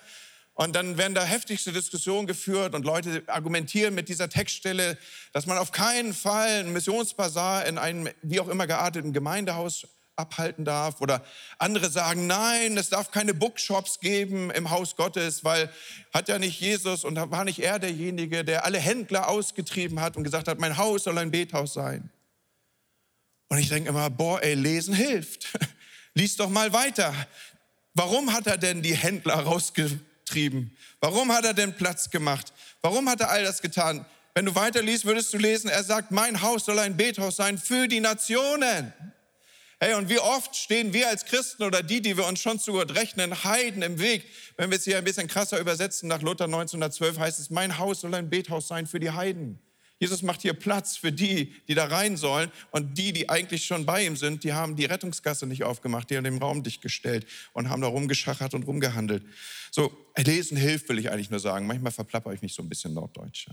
Und 0.54 0.76
dann 0.76 0.96
werden 0.96 1.16
da 1.16 1.24
heftigste 1.24 1.72
Diskussionen 1.72 2.28
geführt 2.28 2.76
und 2.76 2.84
Leute 2.84 3.24
argumentieren 3.26 3.96
mit 3.96 4.08
dieser 4.08 4.28
Textstelle, 4.28 4.96
dass 5.32 5.46
man 5.46 5.58
auf 5.58 5.72
keinen 5.72 6.14
Fall 6.14 6.60
einen 6.60 6.72
Missionsbasar 6.72 7.66
in 7.66 7.78
einem 7.78 8.08
wie 8.22 8.38
auch 8.38 8.46
immer 8.46 8.68
gearteten 8.68 9.12
Gemeindehaus 9.12 9.88
abhalten 10.18 10.64
darf. 10.64 11.00
Oder 11.00 11.24
andere 11.58 11.90
sagen, 11.90 12.26
nein, 12.26 12.76
es 12.76 12.90
darf 12.90 13.10
keine 13.10 13.34
Bookshops 13.34 14.00
geben 14.00 14.50
im 14.50 14.70
Haus 14.70 14.96
Gottes, 14.96 15.44
weil 15.44 15.70
hat 16.12 16.28
ja 16.28 16.38
nicht 16.38 16.60
Jesus 16.60 17.04
und 17.04 17.16
war 17.16 17.44
nicht 17.44 17.60
er 17.60 17.78
derjenige, 17.78 18.44
der 18.44 18.64
alle 18.64 18.78
Händler 18.78 19.28
ausgetrieben 19.28 20.00
hat 20.00 20.16
und 20.16 20.24
gesagt 20.24 20.48
hat, 20.48 20.58
mein 20.58 20.76
Haus 20.76 21.04
soll 21.04 21.18
ein 21.18 21.30
Bethaus 21.30 21.74
sein. 21.74 22.10
Und 23.48 23.58
ich 23.58 23.68
denke 23.68 23.88
immer, 23.88 24.10
boah, 24.10 24.42
ey, 24.42 24.54
lesen 24.54 24.94
hilft. 24.94 25.58
Lies 26.14 26.36
doch 26.36 26.50
mal 26.50 26.72
weiter. 26.72 27.14
Warum 27.94 28.32
hat 28.32 28.46
er 28.46 28.58
denn 28.58 28.82
die 28.82 28.94
Händler 28.94 29.34
rausgetrieben? 29.34 30.08
getrieben? 30.28 30.76
Warum 31.00 31.32
hat 31.32 31.44
er 31.44 31.54
denn 31.54 31.74
Platz 31.74 32.10
gemacht? 32.10 32.52
Warum 32.82 33.08
hat 33.08 33.20
er 33.20 33.30
all 33.30 33.44
das 33.44 33.62
getan? 33.62 34.04
Wenn 34.34 34.44
du 34.44 34.54
weiterliest, 34.54 35.04
würdest 35.04 35.32
du 35.32 35.38
lesen, 35.38 35.68
er 35.68 35.82
sagt, 35.82 36.10
mein 36.10 36.42
Haus 36.42 36.66
soll 36.66 36.78
ein 36.78 36.96
Bethaus 36.96 37.36
sein 37.36 37.58
für 37.58 37.88
die 37.88 38.00
Nationen. 38.00 38.92
Hey, 39.80 39.94
und 39.94 40.08
wie 40.08 40.18
oft 40.18 40.56
stehen 40.56 40.92
wir 40.92 41.08
als 41.08 41.24
Christen 41.24 41.62
oder 41.62 41.84
die, 41.84 42.02
die 42.02 42.16
wir 42.16 42.26
uns 42.26 42.40
schon 42.40 42.58
zu 42.58 42.72
Gott 42.72 42.96
rechnen, 42.96 43.44
Heiden 43.44 43.82
im 43.82 44.00
Weg? 44.00 44.24
Wenn 44.56 44.70
wir 44.70 44.76
es 44.76 44.84
hier 44.84 44.98
ein 44.98 45.04
bisschen 45.04 45.28
krasser 45.28 45.60
übersetzen, 45.60 46.08
nach 46.08 46.20
Luther 46.20 46.46
1912 46.46 47.18
heißt 47.18 47.38
es, 47.38 47.50
mein 47.50 47.78
Haus 47.78 48.00
soll 48.00 48.12
ein 48.14 48.28
Bethaus 48.28 48.66
sein 48.66 48.88
für 48.88 48.98
die 48.98 49.12
Heiden. 49.12 49.60
Jesus 50.00 50.22
macht 50.22 50.42
hier 50.42 50.54
Platz 50.54 50.96
für 50.96 51.12
die, 51.12 51.54
die 51.66 51.74
da 51.74 51.86
rein 51.86 52.16
sollen. 52.16 52.50
Und 52.72 52.98
die, 52.98 53.12
die 53.12 53.28
eigentlich 53.28 53.66
schon 53.66 53.86
bei 53.86 54.04
ihm 54.04 54.16
sind, 54.16 54.44
die 54.44 54.52
haben 54.52 54.74
die 54.74 54.84
Rettungsgasse 54.84 55.46
nicht 55.46 55.62
aufgemacht, 55.62 56.10
die 56.10 56.16
haben 56.16 56.24
den 56.24 56.38
Raum 56.38 56.62
dicht 56.64 56.82
gestellt 56.82 57.26
und 57.52 57.68
haben 57.68 57.82
da 57.82 57.88
rumgeschachert 57.88 58.54
und 58.54 58.64
rumgehandelt. 58.64 59.24
So, 59.70 59.96
lesen 60.16 60.56
hilft, 60.56 60.88
will 60.88 60.98
ich 60.98 61.10
eigentlich 61.10 61.30
nur 61.30 61.40
sagen. 61.40 61.66
Manchmal 61.66 61.92
verplapper 61.92 62.32
ich 62.32 62.42
mich 62.42 62.54
so 62.54 62.62
ein 62.62 62.68
bisschen 62.68 62.94
norddeutsch. 62.94 63.48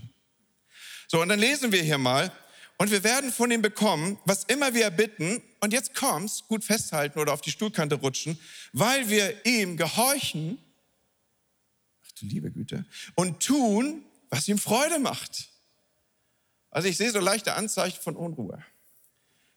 So, 1.08 1.20
und 1.20 1.28
dann 1.28 1.38
lesen 1.38 1.70
wir 1.70 1.82
hier 1.82 1.98
mal. 1.98 2.32
Und 2.78 2.90
wir 2.90 3.02
werden 3.04 3.32
von 3.32 3.50
ihm 3.50 3.62
bekommen, 3.62 4.18
was 4.24 4.44
immer 4.44 4.74
wir 4.74 4.90
bitten. 4.90 5.42
Und 5.60 5.72
jetzt 5.72 5.94
kommt's, 5.94 6.44
gut 6.46 6.62
festhalten 6.62 7.18
oder 7.18 7.32
auf 7.32 7.40
die 7.40 7.50
Stuhlkante 7.50 7.96
rutschen, 7.96 8.38
weil 8.72 9.08
wir 9.08 9.46
ihm 9.46 9.76
gehorchen. 9.76 10.58
Ach 12.06 12.12
du 12.20 12.26
liebe 12.26 12.50
Güte. 12.50 12.84
Und 13.14 13.42
tun, 13.42 14.04
was 14.28 14.46
ihm 14.48 14.58
Freude 14.58 14.98
macht. 14.98 15.48
Also 16.70 16.88
ich 16.88 16.98
sehe 16.98 17.10
so 17.10 17.20
leichte 17.20 17.54
Anzeichen 17.54 18.02
von 18.02 18.16
Unruhe. 18.16 18.62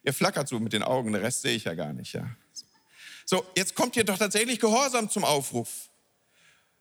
Ihr 0.03 0.13
flackert 0.13 0.47
so 0.47 0.59
mit 0.59 0.71
den 0.71 0.83
Augen, 0.83 1.11
den 1.11 1.21
Rest 1.21 1.41
sehe 1.41 1.55
ich 1.55 1.65
ja 1.65 1.73
gar 1.73 1.91
nicht. 1.91 2.13
Ja. 2.13 2.29
So, 3.25 3.45
jetzt 3.55 3.75
kommt 3.75 3.95
hier 3.95 4.05
doch 4.05 4.17
tatsächlich 4.17 4.59
Gehorsam 4.59 5.09
zum 5.09 5.25
Aufruf. 5.25 5.88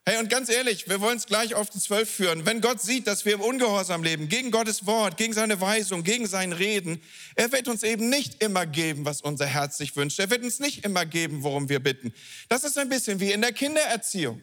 Hey, 0.09 0.17
und 0.17 0.31
ganz 0.31 0.49
ehrlich, 0.49 0.88
wir 0.88 1.03
wollen 1.03 1.19
es 1.19 1.27
gleich 1.27 1.55
auf 1.55 1.69
die 1.69 1.81
Zwölf 1.81 2.09
führen. 2.09 2.47
Wenn 2.47 2.62
Gott 2.62 2.81
sieht, 2.81 3.07
dass 3.07 3.27
wir 3.27 3.35
im 3.35 3.43
Ungehorsam 3.43 4.03
leben, 4.03 4.31
gegen 4.31 4.50
Gottes 4.50 4.87
Wort, 4.87 5.19
gegen 5.19 5.35
seine 5.35 5.61
Weisung, 5.61 6.03
gegen 6.03 6.27
sein 6.27 6.55
Reden, 6.55 7.03
er 7.35 7.53
wird 7.53 7.69
uns 7.69 7.83
eben 7.83 8.09
nicht 8.09 8.43
immer 8.43 8.65
geben, 8.65 9.05
was 9.05 9.21
unser 9.21 9.45
Herz 9.45 9.77
sich 9.77 9.95
wünscht. 9.97 10.19
Er 10.19 10.31
wird 10.31 10.45
uns 10.45 10.61
nicht 10.61 10.83
immer 10.87 11.05
geben, 11.05 11.43
worum 11.43 11.69
wir 11.69 11.79
bitten. 11.81 12.15
Das 12.49 12.65
ist 12.65 12.79
ein 12.79 12.88
bisschen 12.88 13.21
wie 13.21 13.33
in 13.33 13.43
der 13.43 13.53
Kindererziehung. 13.53 14.43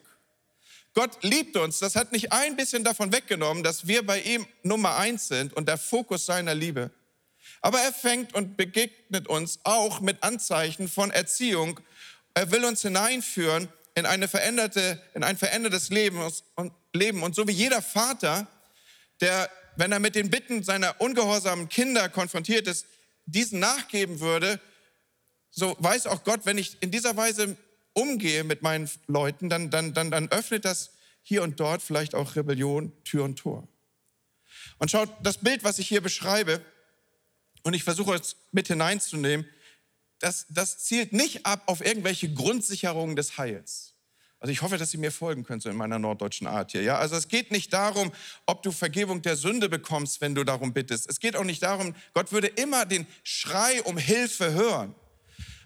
Gott 0.93 1.23
liebt 1.23 1.57
uns. 1.57 1.79
Das 1.79 1.95
hat 1.95 2.11
nicht 2.11 2.31
ein 2.31 2.55
bisschen 2.55 2.83
davon 2.83 3.11
weggenommen, 3.11 3.63
dass 3.63 3.87
wir 3.87 4.05
bei 4.05 4.21
ihm 4.21 4.45
Nummer 4.61 4.97
eins 4.97 5.29
sind 5.29 5.51
und 5.53 5.67
der 5.67 5.79
Fokus 5.79 6.27
seiner 6.27 6.53
Liebe. 6.53 6.91
Aber 7.61 7.79
er 7.79 7.91
fängt 7.91 8.35
und 8.35 8.55
begegnet 8.55 9.27
uns 9.27 9.57
auch 9.63 9.99
mit 9.99 10.21
Anzeichen 10.21 10.87
von 10.87 11.09
Erziehung. 11.09 11.79
Er 12.35 12.51
will 12.51 12.65
uns 12.65 12.83
hineinführen 12.83 13.67
in, 13.95 14.05
eine 14.05 14.27
veränderte, 14.27 15.01
in 15.13 15.23
ein 15.23 15.37
verändertes 15.37 15.89
Leben 15.89 16.21
und, 16.55 16.73
Leben. 16.93 17.23
und 17.23 17.33
so 17.33 17.47
wie 17.47 17.53
jeder 17.53 17.81
Vater, 17.81 18.47
der, 19.21 19.49
wenn 19.77 19.91
er 19.91 19.99
mit 19.99 20.15
den 20.15 20.29
Bitten 20.29 20.63
seiner 20.63 20.99
ungehorsamen 20.99 21.69
Kinder 21.69 22.09
konfrontiert 22.09 22.67
ist, 22.67 22.85
diesen 23.25 23.59
nachgeben 23.59 24.19
würde, 24.19 24.59
so 25.49 25.75
weiß 25.79 26.07
auch 26.07 26.23
Gott, 26.25 26.41
wenn 26.45 26.57
ich 26.57 26.77
in 26.81 26.91
dieser 26.91 27.15
Weise 27.15 27.55
umgehe 27.93 28.43
mit 28.43 28.61
meinen 28.61 28.89
Leuten, 29.07 29.49
dann, 29.49 29.69
dann, 29.69 29.93
dann, 29.93 30.11
dann 30.11 30.29
öffnet 30.29 30.65
das 30.65 30.91
hier 31.23 31.41
und 31.41 31.59
dort 31.59 31.81
vielleicht 31.81 32.13
auch 32.13 32.35
Rebellion, 32.35 32.91
Tür 33.05 33.23
und 33.23 33.37
Tor. 33.37 33.67
Und 34.77 34.91
schaut, 34.91 35.09
das 35.23 35.37
Bild, 35.37 35.63
was 35.63 35.79
ich 35.79 35.87
hier 35.87 36.01
beschreibe, 36.01 36.63
und 37.63 37.73
ich 37.73 37.83
versuche 37.83 38.13
es 38.13 38.35
mit 38.51 38.67
hineinzunehmen, 38.67 39.49
das, 40.19 40.45
das 40.49 40.79
zielt 40.79 41.13
nicht 41.13 41.45
ab 41.45 41.63
auf 41.65 41.85
irgendwelche 41.85 42.31
Grundsicherungen 42.31 43.15
des 43.15 43.37
Heils. 43.37 43.95
Also 44.39 44.51
ich 44.51 44.61
hoffe, 44.61 44.77
dass 44.77 44.91
Sie 44.91 44.97
mir 44.97 45.11
folgen 45.11 45.43
können 45.43 45.61
so 45.61 45.69
in 45.69 45.75
meiner 45.75 45.97
norddeutschen 45.97 46.45
Art 46.45 46.71
hier. 46.71 46.83
Ja, 46.83 46.97
also 46.97 47.15
es 47.15 47.27
geht 47.27 47.51
nicht 47.51 47.73
darum, 47.73 48.11
ob 48.45 48.61
du 48.63 48.71
Vergebung 48.71 49.21
der 49.21 49.35
Sünde 49.35 49.69
bekommst, 49.69 50.21
wenn 50.21 50.35
du 50.35 50.43
darum 50.43 50.73
bittest. 50.73 51.09
Es 51.09 51.19
geht 51.19 51.35
auch 51.35 51.43
nicht 51.43 51.63
darum, 51.63 51.95
Gott 52.13 52.31
würde 52.31 52.47
immer 52.47 52.85
den 52.85 53.07
Schrei 53.23 53.81
um 53.83 53.97
Hilfe 53.97 54.53
hören. 54.53 54.93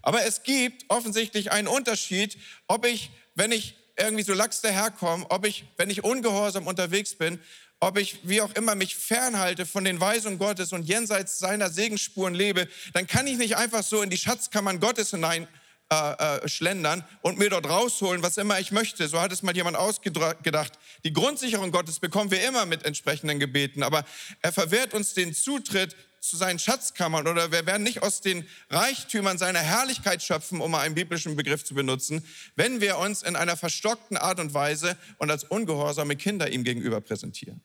Aber 0.01 0.24
es 0.24 0.44
gibt 0.44 0.86
offensichtlich 0.88 1.51
einen 1.51 1.68
Unterschied, 1.68 2.38
ob 2.68 2.86
ich, 2.86 3.12
wenn 3.36 3.51
ich 3.51 3.75
irgendwie 3.98 4.24
so 4.24 4.34
lax 4.34 4.62
daherkomme, 4.62 5.25
ob 5.29 5.46
ich, 5.46 5.65
wenn 5.75 5.89
ich 5.89 6.03
ungehorsam 6.03 6.68
unterwegs 6.68 7.15
bin, 7.15 7.39
ob 7.79 7.98
ich 7.98 8.19
wie 8.24 8.41
auch 8.41 8.53
immer 8.55 8.75
mich 8.75 8.95
fernhalte 8.95 9.65
von 9.65 9.83
den 9.83 10.00
Weisungen 10.00 10.38
Gottes 10.38 10.74
und 10.74 10.83
jenseits 10.83 11.39
seiner 11.39 11.69
Segensspuren 11.69 12.33
lebe, 12.33 12.67
dann 12.93 13.07
kann 13.07 13.27
ich 13.27 13.38
nicht 13.38 13.55
einfach 13.55 13.83
so 13.83 14.01
in 14.01 14.09
die 14.09 14.17
Schatzkammern 14.17 14.79
Gottes 14.79 15.12
hinein 15.12 15.48
äh, 15.91 16.43
äh, 16.43 16.48
schlendern 16.48 17.03
und 17.21 17.39
mir 17.39 17.50
dort 17.50 17.67
rausholen, 17.67 18.21
was 18.21 18.38
immer 18.38 18.59
ich 18.59 18.71
möchte. 18.71 19.07
So 19.07 19.19
hat 19.19 19.31
es 19.31 19.41
mal 19.41 19.55
jemand 19.55 19.75
ausgedacht. 19.75 20.74
Die 21.03 21.13
Grundsicherung 21.13 21.71
Gottes 21.71 22.00
bekommen 22.00 22.29
wir 22.29 22.48
immer 22.48 22.67
mit 22.67 22.86
entsprechenden 22.86 23.39
Gebeten, 23.39 23.81
aber 23.81 24.05
er 24.43 24.51
verwehrt 24.51 24.93
uns 24.93 25.15
den 25.15 25.33
Zutritt 25.33 25.95
zu 26.19 26.38
seinen 26.38 26.59
Schatzkammern 26.59 27.27
oder 27.27 27.51
wir 27.51 27.65
werden 27.65 27.81
nicht 27.81 28.03
aus 28.03 28.21
den 28.21 28.48
Reichtümern 28.69 29.38
seiner 29.38 29.62
Herrlichkeit 29.62 30.21
schöpfen, 30.21 30.62
um 30.62 30.69
mal 30.69 30.81
einen 30.81 30.95
biblischen 30.95 31.36
Begriff 31.36 31.63
zu 31.63 31.74
benutzen, 31.74 32.24
wenn 32.55 32.81
wir 32.81 32.98
uns 32.98 33.24
in 33.24 33.36
einer 33.36 33.57
verstockten 33.57 34.17
Art 34.17 34.39
und 34.39 34.53
Weise 34.53 34.98
und 35.17 35.31
als 35.31 35.43
ungehorsame 35.45 36.15
Kinder 36.17 36.51
ihm 36.51 36.63
gegenüber 36.63 37.01
präsentieren. 37.01 37.62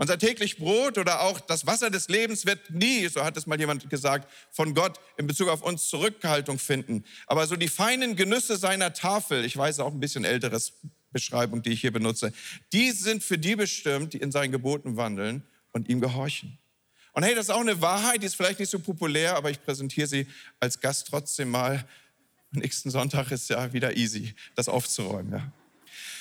Unser 0.00 0.16
täglich 0.16 0.58
Brot 0.58 0.96
oder 0.96 1.22
auch 1.22 1.40
das 1.40 1.66
Wasser 1.66 1.90
des 1.90 2.06
Lebens 2.08 2.46
wird 2.46 2.70
nie, 2.70 3.08
so 3.08 3.24
hat 3.24 3.36
es 3.36 3.48
mal 3.48 3.58
jemand 3.58 3.90
gesagt, 3.90 4.32
von 4.52 4.72
Gott 4.72 5.00
in 5.16 5.26
Bezug 5.26 5.48
auf 5.48 5.60
uns 5.60 5.88
Zurückhaltung 5.88 6.60
finden. 6.60 7.04
Aber 7.26 7.48
so 7.48 7.56
die 7.56 7.66
feinen 7.66 8.14
Genüsse 8.14 8.56
seiner 8.56 8.92
Tafel, 8.92 9.44
ich 9.44 9.56
weiß 9.56 9.80
auch 9.80 9.92
ein 9.92 9.98
bisschen 9.98 10.24
älteres 10.24 10.74
Beschreibung, 11.10 11.62
die 11.62 11.70
ich 11.70 11.80
hier 11.80 11.92
benutze, 11.92 12.32
die 12.72 12.92
sind 12.92 13.24
für 13.24 13.38
die 13.38 13.56
bestimmt, 13.56 14.12
die 14.12 14.18
in 14.18 14.30
seinen 14.30 14.52
Geboten 14.52 14.96
wandeln 14.96 15.42
und 15.72 15.88
ihm 15.88 16.00
gehorchen. 16.00 16.58
Und 17.12 17.24
hey, 17.24 17.34
das 17.34 17.46
ist 17.46 17.50
auch 17.50 17.60
eine 17.60 17.80
Wahrheit, 17.80 18.22
die 18.22 18.26
ist 18.26 18.36
vielleicht 18.36 18.60
nicht 18.60 18.70
so 18.70 18.78
populär, 18.78 19.34
aber 19.34 19.50
ich 19.50 19.60
präsentiere 19.60 20.06
sie 20.06 20.28
als 20.60 20.78
Gast 20.78 21.08
trotzdem 21.08 21.50
mal. 21.50 21.84
Nächsten 22.52 22.90
Sonntag 22.90 23.32
ist 23.32 23.50
ja 23.50 23.72
wieder 23.72 23.96
easy, 23.96 24.32
das 24.54 24.68
aufzuräumen. 24.68 25.32
Ja. 25.32 25.52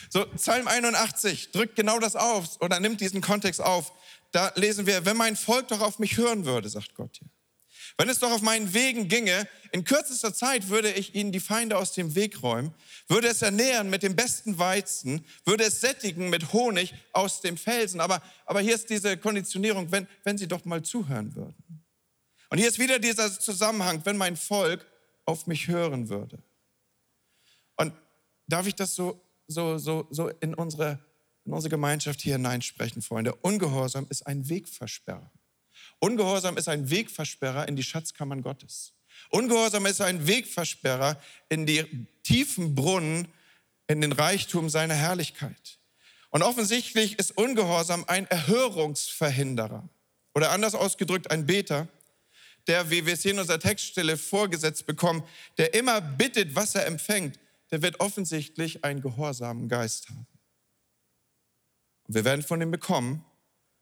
So, 0.09 0.25
Psalm 0.35 0.67
81 0.67 1.51
drückt 1.51 1.75
genau 1.75 1.99
das 1.99 2.15
auf 2.15 2.61
oder 2.61 2.79
nimmt 2.79 3.01
diesen 3.01 3.21
Kontext 3.21 3.61
auf. 3.61 3.91
Da 4.31 4.51
lesen 4.55 4.85
wir, 4.85 5.05
wenn 5.05 5.17
mein 5.17 5.35
Volk 5.35 5.67
doch 5.69 5.81
auf 5.81 5.99
mich 5.99 6.17
hören 6.17 6.45
würde, 6.45 6.69
sagt 6.69 6.95
Gott 6.95 7.17
hier. 7.17 7.29
Wenn 7.97 8.09
es 8.09 8.19
doch 8.19 8.31
auf 8.31 8.41
meinen 8.41 8.73
Wegen 8.73 9.07
ginge, 9.07 9.47
in 9.71 9.83
kürzester 9.83 10.33
Zeit 10.33 10.69
würde 10.69 10.91
ich 10.91 11.15
ihnen 11.15 11.31
die 11.31 11.39
Feinde 11.39 11.77
aus 11.77 11.93
dem 11.93 12.15
Weg 12.15 12.43
räumen, 12.43 12.73
würde 13.07 13.27
es 13.27 13.41
ernähren 13.41 13.89
mit 13.89 14.03
dem 14.03 14.15
besten 14.15 14.59
Weizen, 14.59 15.25
würde 15.45 15.63
es 15.63 15.81
sättigen 15.81 16.29
mit 16.29 16.53
Honig 16.53 16.93
aus 17.13 17.41
dem 17.41 17.57
Felsen. 17.57 17.99
Aber, 17.99 18.21
aber 18.45 18.61
hier 18.61 18.75
ist 18.75 18.89
diese 18.89 19.17
Konditionierung, 19.17 19.91
wenn, 19.91 20.07
wenn 20.23 20.37
sie 20.37 20.47
doch 20.47 20.63
mal 20.65 20.83
zuhören 20.83 21.35
würden. 21.35 21.85
Und 22.49 22.59
hier 22.59 22.67
ist 22.67 22.79
wieder 22.79 22.99
dieser 22.99 23.39
Zusammenhang, 23.39 24.01
wenn 24.05 24.17
mein 24.17 24.37
Volk 24.37 24.85
auf 25.25 25.47
mich 25.47 25.67
hören 25.67 26.07
würde. 26.09 26.41
Und 27.77 27.93
darf 28.47 28.67
ich 28.67 28.75
das 28.75 28.95
so 28.95 29.21
so, 29.47 29.77
so, 29.77 30.07
so 30.09 30.29
in, 30.39 30.53
unsere, 30.53 30.99
in 31.45 31.53
unsere 31.53 31.69
Gemeinschaft 31.69 32.21
hier 32.21 32.33
hineinsprechen, 32.33 33.01
Freunde. 33.01 33.33
Ungehorsam 33.35 34.05
ist 34.09 34.27
ein 34.27 34.47
Wegversperrer. 34.49 35.31
Ungehorsam 35.99 36.57
ist 36.57 36.67
ein 36.67 36.89
Wegversperrer 36.89 37.67
in 37.67 37.75
die 37.75 37.83
Schatzkammern 37.83 38.41
Gottes. 38.41 38.93
Ungehorsam 39.29 39.85
ist 39.85 40.01
ein 40.01 40.27
Wegversperrer 40.27 41.19
in 41.49 41.65
die 41.65 41.85
tiefen 42.23 42.75
Brunnen, 42.75 43.27
in 43.87 44.01
den 44.01 44.11
Reichtum 44.11 44.69
seiner 44.69 44.93
Herrlichkeit. 44.93 45.79
Und 46.29 46.43
offensichtlich 46.43 47.17
ist 47.17 47.37
Ungehorsam 47.37 48.03
ein 48.07 48.27
Erhörungsverhinderer. 48.27 49.87
Oder 50.35 50.51
anders 50.51 50.75
ausgedrückt 50.75 51.31
ein 51.31 51.45
Beter, 51.45 51.87
der, 52.67 52.91
wie 52.91 53.05
wir 53.05 53.13
es 53.13 53.23
hier 53.23 53.31
in 53.31 53.39
unserer 53.39 53.59
Textstelle 53.59 54.17
vorgesetzt 54.17 54.85
bekommen, 54.85 55.23
der 55.57 55.73
immer 55.73 56.01
bittet, 56.01 56.53
was 56.53 56.75
er 56.75 56.85
empfängt, 56.85 57.39
der 57.71 57.81
wird 57.81 57.99
offensichtlich 57.99 58.83
einen 58.83 59.01
gehorsamen 59.01 59.67
Geist 59.67 60.09
haben. 60.09 60.27
Und 62.07 62.15
wir 62.15 62.25
werden 62.25 62.41
von 62.41 62.61
ihm 62.61 62.71
bekommen, 62.71 63.25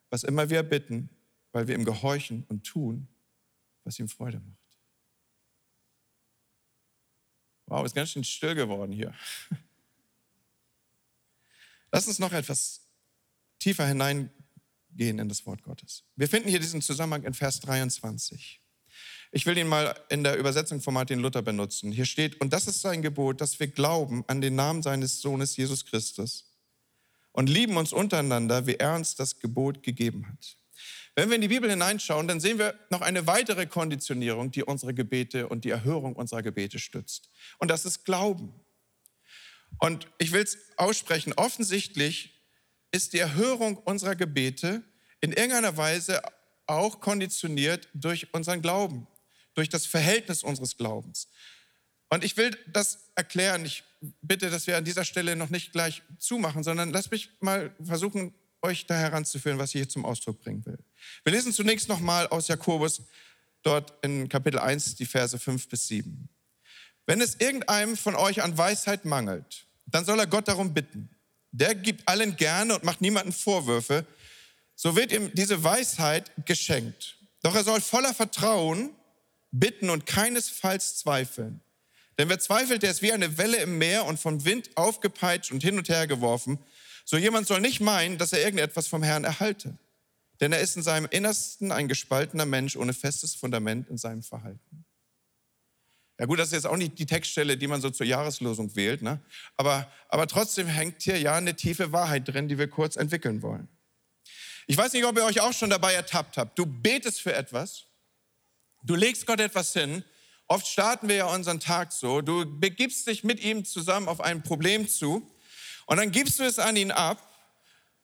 was 0.09 0.23
immer 0.23 0.49
wir 0.49 0.63
bitten, 0.63 1.09
weil 1.51 1.67
wir 1.67 1.75
ihm 1.75 1.85
gehorchen 1.85 2.43
und 2.47 2.65
tun, 2.65 3.07
was 3.83 3.99
ihm 3.99 4.09
Freude 4.09 4.39
macht. 4.39 4.57
Wow, 7.67 7.85
ist 7.85 7.95
ganz 7.95 8.11
schön 8.11 8.23
still 8.23 8.55
geworden 8.55 8.91
hier. 8.91 9.13
Lass 11.91 12.07
uns 12.07 12.19
noch 12.19 12.31
etwas 12.31 12.87
tiefer 13.59 13.87
hineingehen 13.87 15.19
in 15.19 15.29
das 15.29 15.45
Wort 15.45 15.63
Gottes. 15.63 16.03
Wir 16.15 16.27
finden 16.27 16.49
hier 16.49 16.59
diesen 16.59 16.81
Zusammenhang 16.81 17.23
in 17.23 17.33
Vers 17.33 17.59
23. 17.61 18.61
Ich 19.35 19.45
will 19.45 19.57
ihn 19.57 19.67
mal 19.67 19.93
in 20.07 20.23
der 20.23 20.37
Übersetzung 20.37 20.79
von 20.79 20.93
Martin 20.93 21.19
Luther 21.19 21.41
benutzen. 21.41 21.91
Hier 21.91 22.05
steht, 22.05 22.39
und 22.39 22.53
das 22.53 22.67
ist 22.67 22.79
sein 22.79 23.01
Gebot, 23.01 23.41
dass 23.41 23.59
wir 23.59 23.67
glauben 23.67 24.23
an 24.27 24.39
den 24.39 24.55
Namen 24.55 24.81
seines 24.81 25.19
Sohnes 25.19 25.57
Jesus 25.57 25.83
Christus 25.83 26.55
und 27.33 27.49
lieben 27.49 27.75
uns 27.75 27.91
untereinander, 27.91 28.65
wie 28.65 28.75
er 28.75 28.95
uns 28.95 29.15
das 29.15 29.37
Gebot 29.41 29.83
gegeben 29.83 30.25
hat. 30.29 30.55
Wenn 31.15 31.27
wir 31.27 31.35
in 31.35 31.41
die 31.41 31.49
Bibel 31.49 31.69
hineinschauen, 31.69 32.29
dann 32.29 32.39
sehen 32.39 32.59
wir 32.59 32.79
noch 32.89 33.01
eine 33.01 33.27
weitere 33.27 33.65
Konditionierung, 33.65 34.51
die 34.51 34.63
unsere 34.63 34.93
Gebete 34.93 35.49
und 35.49 35.65
die 35.65 35.69
Erhörung 35.69 36.15
unserer 36.15 36.41
Gebete 36.41 36.79
stützt. 36.79 37.29
Und 37.57 37.69
das 37.69 37.83
ist 37.83 38.05
Glauben. 38.05 38.53
Und 39.79 40.07
ich 40.17 40.31
will 40.31 40.43
es 40.43 40.57
aussprechen, 40.77 41.33
offensichtlich 41.33 42.41
ist 42.91 43.11
die 43.11 43.19
Erhörung 43.19 43.75
unserer 43.79 44.15
Gebete 44.15 44.81
in 45.19 45.33
irgendeiner 45.33 45.75
Weise 45.75 46.21
auch 46.67 47.01
konditioniert 47.01 47.89
durch 47.93 48.33
unseren 48.33 48.61
Glauben 48.61 49.07
durch 49.55 49.69
das 49.69 49.85
Verhältnis 49.85 50.43
unseres 50.43 50.77
Glaubens. 50.77 51.27
Und 52.09 52.24
ich 52.24 52.38
will 52.38 52.55
das 52.67 53.09
erklären. 53.15 53.65
Ich 53.65 53.83
bitte, 54.21 54.50
dass 54.50 54.67
wir 54.67 54.77
an 54.77 54.85
dieser 54.85 55.03
Stelle 55.03 55.35
noch 55.35 55.50
nicht 55.50 55.71
gleich 55.71 56.03
zumachen, 56.19 56.63
sondern 56.63 56.91
lasst 56.91 57.12
mich 57.12 57.29
mal 57.39 57.74
versuchen, 57.83 58.33
euch 58.62 58.85
da 58.85 58.95
heranzuführen, 58.95 59.59
was 59.59 59.69
ich 59.69 59.81
hier 59.81 59.89
zum 59.89 60.05
Ausdruck 60.05 60.41
bringen 60.41 60.65
will. 60.65 60.79
Wir 61.24 61.33
lesen 61.33 61.53
zunächst 61.53 61.88
nochmal 61.88 62.27
aus 62.27 62.47
Jakobus, 62.47 63.01
dort 63.63 63.93
in 64.03 64.29
Kapitel 64.29 64.59
1, 64.59 64.95
die 64.95 65.05
Verse 65.05 65.38
5 65.38 65.67
bis 65.69 65.88
7. 65.88 66.29
Wenn 67.05 67.21
es 67.21 67.35
irgendeinem 67.35 67.95
von 67.95 68.15
euch 68.15 68.41
an 68.43 68.57
Weisheit 68.57 69.05
mangelt, 69.05 69.67
dann 69.85 70.05
soll 70.05 70.19
er 70.19 70.27
Gott 70.27 70.47
darum 70.47 70.74
bitten. 70.74 71.09
Der 71.51 71.75
gibt 71.75 72.07
allen 72.07 72.35
gerne 72.35 72.75
und 72.75 72.83
macht 72.83 73.01
niemanden 73.01 73.31
Vorwürfe. 73.31 74.05
So 74.75 74.95
wird 74.95 75.12
ihm 75.12 75.31
diese 75.33 75.63
Weisheit 75.63 76.31
geschenkt. 76.45 77.17
Doch 77.43 77.55
er 77.55 77.63
soll 77.63 77.79
voller 77.81 78.13
Vertrauen 78.13 78.89
bitten 79.59 79.89
und 79.89 80.05
keinesfalls 80.05 80.97
zweifeln. 80.97 81.62
Denn 82.17 82.29
wer 82.29 82.39
zweifelt, 82.39 82.83
der 82.83 82.91
ist 82.91 83.01
wie 83.01 83.12
eine 83.12 83.38
Welle 83.38 83.57
im 83.57 83.77
Meer 83.77 84.05
und 84.05 84.19
vom 84.19 84.45
Wind 84.45 84.69
aufgepeitscht 84.75 85.51
und 85.51 85.63
hin 85.63 85.77
und 85.77 85.89
her 85.89 86.07
geworfen. 86.07 86.59
So 87.03 87.17
jemand 87.17 87.47
soll 87.47 87.59
nicht 87.59 87.81
meinen, 87.81 88.17
dass 88.17 88.33
er 88.33 88.43
irgendetwas 88.43 88.88
vom 88.88 89.03
Herrn 89.03 89.25
erhalte. 89.25 89.77
Denn 90.39 90.51
er 90.51 90.59
ist 90.59 90.75
in 90.75 90.83
seinem 90.83 91.07
Innersten 91.09 91.71
ein 91.71 91.88
gespaltener 91.88 92.45
Mensch 92.45 92.75
ohne 92.75 92.93
festes 92.93 93.35
Fundament 93.35 93.89
in 93.89 93.97
seinem 93.97 94.24
Verhalten. 94.24 94.85
Ja 96.19 96.25
gut, 96.25 96.39
das 96.39 96.47
ist 96.47 96.53
jetzt 96.53 96.67
auch 96.67 96.77
nicht 96.77 96.97
die 96.97 97.05
Textstelle, 97.05 97.57
die 97.57 97.67
man 97.67 97.81
so 97.81 97.89
zur 97.89 98.05
Jahreslosung 98.05 98.74
wählt, 98.75 99.01
ne? 99.01 99.19
aber, 99.57 99.91
aber 100.07 100.27
trotzdem 100.27 100.67
hängt 100.67 101.01
hier 101.01 101.19
ja 101.19 101.35
eine 101.35 101.55
tiefe 101.55 101.91
Wahrheit 101.91 102.27
drin, 102.27 102.47
die 102.47 102.57
wir 102.57 102.69
kurz 102.69 102.95
entwickeln 102.95 103.41
wollen. 103.41 103.67
Ich 104.65 104.77
weiß 104.77 104.93
nicht, 104.93 105.03
ob 105.03 105.17
ihr 105.17 105.25
euch 105.25 105.41
auch 105.41 105.53
schon 105.53 105.69
dabei 105.69 105.93
ertappt 105.93 106.38
habt. 106.38 106.57
Du 106.57 106.65
betest 106.65 107.21
für 107.21 107.33
etwas 107.33 107.85
Du 108.85 108.93
legst 108.95 109.25
Gott 109.25 109.39
etwas 109.39 109.73
hin. 109.73 110.03
Oft 110.47 110.67
starten 110.67 111.09
wir 111.09 111.15
ja 111.15 111.25
unseren 111.25 111.59
Tag 111.59 111.91
so. 111.91 112.21
Du 112.21 112.45
begibst 112.45 113.07
dich 113.07 113.23
mit 113.23 113.39
ihm 113.43 113.65
zusammen 113.65 114.07
auf 114.07 114.21
ein 114.21 114.43
Problem 114.43 114.87
zu. 114.87 115.27
Und 115.87 115.97
dann 115.97 116.11
gibst 116.11 116.39
du 116.39 116.43
es 116.43 116.59
an 116.59 116.75
ihn 116.75 116.91
ab 116.91 117.27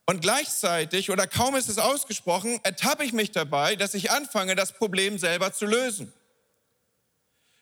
und 0.07 0.21
gleichzeitig, 0.21 1.11
oder 1.11 1.27
kaum 1.27 1.55
ist 1.55 1.69
es 1.69 1.77
ausgesprochen, 1.77 2.59
ertappe 2.63 3.03
ich 3.03 3.13
mich 3.13 3.31
dabei, 3.31 3.75
dass 3.75 3.93
ich 3.93 4.09
anfange, 4.09 4.55
das 4.55 4.73
Problem 4.73 5.19
selber 5.19 5.53
zu 5.53 5.65
lösen. 5.65 6.11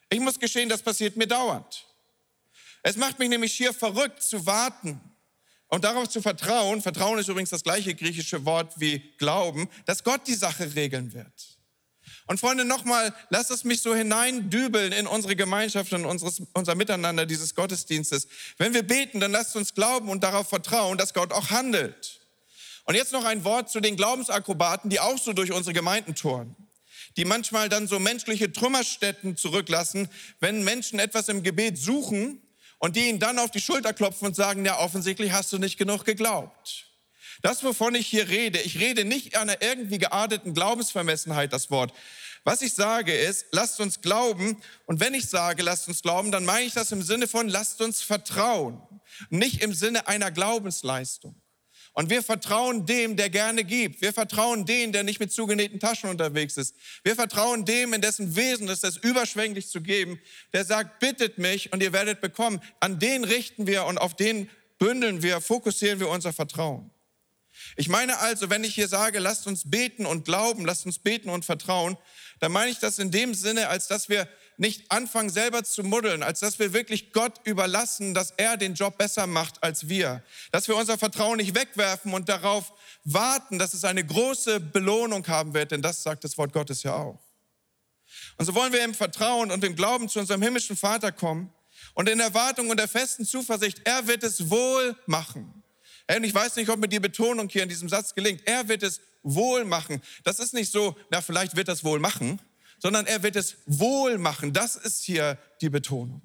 Ich 0.09 0.19
muss 0.19 0.39
gestehen, 0.39 0.69
das 0.69 0.81
passiert 0.81 1.17
mir 1.17 1.27
dauernd. 1.27 1.85
Es 2.81 2.95
macht 2.95 3.19
mich 3.19 3.29
nämlich 3.29 3.53
schier 3.53 3.73
verrückt 3.73 4.23
zu 4.23 4.45
warten 4.45 4.99
und 5.67 5.83
darauf 5.83 6.07
zu 6.07 6.21
vertrauen. 6.21 6.81
Vertrauen 6.81 7.19
ist 7.19 7.27
übrigens 7.27 7.49
das 7.49 7.63
gleiche 7.63 7.93
griechische 7.93 8.45
Wort 8.45 8.79
wie 8.79 8.99
Glauben, 9.17 9.69
dass 9.85 10.03
Gott 10.05 10.25
die 10.25 10.35
Sache 10.35 10.73
regeln 10.73 11.13
wird. 11.13 11.58
Und 12.29 12.39
Freunde, 12.39 12.63
nochmal, 12.63 13.11
lasst 13.31 13.49
es 13.49 13.63
mich 13.63 13.81
so 13.81 13.95
hineindübeln 13.95 14.91
in 14.91 15.07
unsere 15.07 15.35
Gemeinschaft 15.35 15.91
und 15.93 16.05
unseres, 16.05 16.43
unser 16.53 16.75
Miteinander 16.75 17.25
dieses 17.25 17.55
Gottesdienstes. 17.55 18.27
Wenn 18.59 18.75
wir 18.75 18.83
beten, 18.83 19.19
dann 19.19 19.31
lasst 19.31 19.55
uns 19.55 19.73
glauben 19.73 20.09
und 20.09 20.23
darauf 20.23 20.47
vertrauen, 20.47 20.99
dass 20.99 21.15
Gott 21.15 21.33
auch 21.33 21.49
handelt. 21.49 22.19
Und 22.85 22.93
jetzt 22.93 23.13
noch 23.13 23.25
ein 23.25 23.43
Wort 23.45 23.71
zu 23.71 23.79
den 23.79 23.95
Glaubensakrobaten, 23.95 24.91
die 24.91 24.99
auch 24.99 25.17
so 25.17 25.33
durch 25.33 25.51
unsere 25.51 25.73
Gemeinden 25.73 26.13
touren 26.13 26.55
die 27.17 27.25
manchmal 27.25 27.67
dann 27.67 27.87
so 27.87 27.99
menschliche 27.99 28.51
Trümmerstätten 28.51 29.35
zurücklassen, 29.35 30.07
wenn 30.39 30.63
Menschen 30.63 30.99
etwas 30.99 31.27
im 31.27 31.41
Gebet 31.41 31.77
suchen 31.77 32.41
und 32.77 32.95
die 32.95 33.09
ihnen 33.09 33.19
dann 33.19 33.39
auf 33.39 33.49
die 33.49 33.59
Schulter 33.59 33.91
klopfen 33.93 34.27
und 34.27 34.35
sagen, 34.35 34.63
ja, 34.63 34.79
offensichtlich 34.79 35.31
hast 35.31 35.51
du 35.51 35.57
nicht 35.57 35.77
genug 35.77 36.05
geglaubt. 36.05 36.88
Das, 37.41 37.63
wovon 37.63 37.95
ich 37.95 38.07
hier 38.07 38.29
rede, 38.29 38.59
ich 38.59 38.79
rede 38.79 39.05
nicht 39.05 39.37
einer 39.37 39.61
irgendwie 39.61 39.97
gearteten 39.97 40.53
Glaubensvermessenheit, 40.53 41.53
das 41.53 41.71
Wort. 41.71 41.93
Was 42.43 42.61
ich 42.61 42.73
sage 42.73 43.13
ist, 43.13 43.47
lasst 43.51 43.79
uns 43.79 44.01
glauben. 44.01 44.57
Und 44.85 44.99
wenn 44.99 45.13
ich 45.13 45.27
sage, 45.27 45.63
lasst 45.63 45.87
uns 45.87 46.01
glauben, 46.01 46.31
dann 46.31 46.45
meine 46.45 46.65
ich 46.65 46.73
das 46.73 46.91
im 46.91 47.01
Sinne 47.01 47.27
von, 47.27 47.47
lasst 47.47 47.81
uns 47.81 48.01
vertrauen. 48.01 48.81
Nicht 49.29 49.61
im 49.61 49.73
Sinne 49.73 50.07
einer 50.07 50.31
Glaubensleistung. 50.31 51.35
Und 51.93 52.09
wir 52.09 52.23
vertrauen 52.23 52.85
dem, 52.85 53.17
der 53.17 53.29
gerne 53.29 53.63
gibt. 53.63 54.01
Wir 54.01 54.13
vertrauen 54.13 54.65
dem, 54.65 54.91
der 54.91 55.03
nicht 55.03 55.19
mit 55.19 55.33
zugenähten 55.33 55.79
Taschen 55.79 56.09
unterwegs 56.09 56.55
ist. 56.55 56.75
Wir 57.03 57.15
vertrauen 57.15 57.65
dem, 57.65 57.93
in 57.93 58.01
dessen 58.01 58.35
Wesen 58.35 58.67
ist 58.69 58.83
es 58.83 58.97
überschwänglich 58.97 59.67
zu 59.69 59.81
geben, 59.81 60.19
der 60.53 60.63
sagt, 60.63 60.99
bittet 60.99 61.39
mich 61.39 61.73
und 61.73 61.83
ihr 61.83 61.91
werdet 61.91 62.21
bekommen. 62.21 62.61
An 62.79 62.99
den 62.99 63.23
richten 63.23 63.67
wir 63.67 63.85
und 63.85 63.97
auf 63.97 64.15
den 64.15 64.49
bündeln 64.77 65.23
wir, 65.23 65.41
fokussieren 65.41 65.99
wir 65.99 66.09
unser 66.09 66.31
Vertrauen. 66.31 66.89
Ich 67.75 67.89
meine 67.89 68.19
also, 68.19 68.49
wenn 68.49 68.63
ich 68.63 68.75
hier 68.75 68.87
sage, 68.87 69.19
lasst 69.19 69.47
uns 69.47 69.69
beten 69.69 70.05
und 70.05 70.25
glauben, 70.25 70.65
lasst 70.65 70.85
uns 70.85 70.99
beten 70.99 71.29
und 71.29 71.45
vertrauen, 71.45 71.97
dann 72.39 72.51
meine 72.51 72.71
ich 72.71 72.79
das 72.79 72.99
in 72.99 73.11
dem 73.11 73.33
Sinne, 73.33 73.67
als 73.69 73.87
dass 73.87 74.09
wir 74.09 74.27
nicht 74.57 74.91
anfangen 74.91 75.29
selber 75.29 75.63
zu 75.63 75.83
muddeln, 75.83 76.21
als 76.21 76.41
dass 76.41 76.59
wir 76.59 76.73
wirklich 76.73 77.13
Gott 77.13 77.39
überlassen, 77.45 78.13
dass 78.13 78.31
er 78.31 78.57
den 78.57 78.73
Job 78.73 78.97
besser 78.97 79.25
macht 79.25 79.63
als 79.63 79.87
wir. 79.87 80.21
Dass 80.51 80.67
wir 80.67 80.75
unser 80.75 80.97
Vertrauen 80.97 81.37
nicht 81.37 81.55
wegwerfen 81.55 82.13
und 82.13 82.27
darauf 82.27 82.73
warten, 83.05 83.57
dass 83.57 83.73
es 83.73 83.85
eine 83.85 84.05
große 84.05 84.59
Belohnung 84.59 85.25
haben 85.27 85.53
wird, 85.53 85.71
denn 85.71 85.81
das 85.81 86.03
sagt 86.03 86.25
das 86.25 86.37
Wort 86.37 86.51
Gottes 86.51 86.83
ja 86.83 86.93
auch. 86.93 87.19
Und 88.37 88.45
so 88.45 88.55
wollen 88.55 88.73
wir 88.73 88.83
im 88.83 88.93
Vertrauen 88.93 89.51
und 89.51 89.63
im 89.63 89.75
Glauben 89.75 90.09
zu 90.09 90.19
unserem 90.19 90.41
himmlischen 90.41 90.75
Vater 90.75 91.11
kommen 91.11 91.53
und 91.93 92.09
in 92.09 92.19
Erwartung 92.19 92.69
und 92.69 92.77
der 92.77 92.87
festen 92.87 93.25
Zuversicht, 93.25 93.81
er 93.85 94.07
wird 94.07 94.23
es 94.23 94.49
wohl 94.49 94.95
machen. 95.05 95.63
Und 96.15 96.23
ich 96.23 96.33
weiß 96.33 96.55
nicht, 96.55 96.69
ob 96.69 96.79
mir 96.79 96.87
die 96.87 96.99
Betonung 96.99 97.49
hier 97.49 97.63
in 97.63 97.69
diesem 97.69 97.87
Satz 97.87 98.15
gelingt. 98.15 98.41
Er 98.45 98.67
wird 98.67 98.83
es 98.83 98.99
wohl 99.21 99.63
machen. 99.63 100.01
Das 100.23 100.39
ist 100.39 100.53
nicht 100.53 100.71
so, 100.71 100.97
na, 101.11 101.21
vielleicht 101.21 101.55
wird 101.55 101.67
das 101.67 101.83
wohl 101.83 101.99
machen, 101.99 102.41
sondern 102.79 103.05
er 103.05 103.21
wird 103.21 103.35
es 103.35 103.57
wohl 103.65 104.17
machen. 104.17 104.53
Das 104.53 104.75
ist 104.75 105.03
hier 105.03 105.37
die 105.61 105.69
Betonung. 105.69 106.21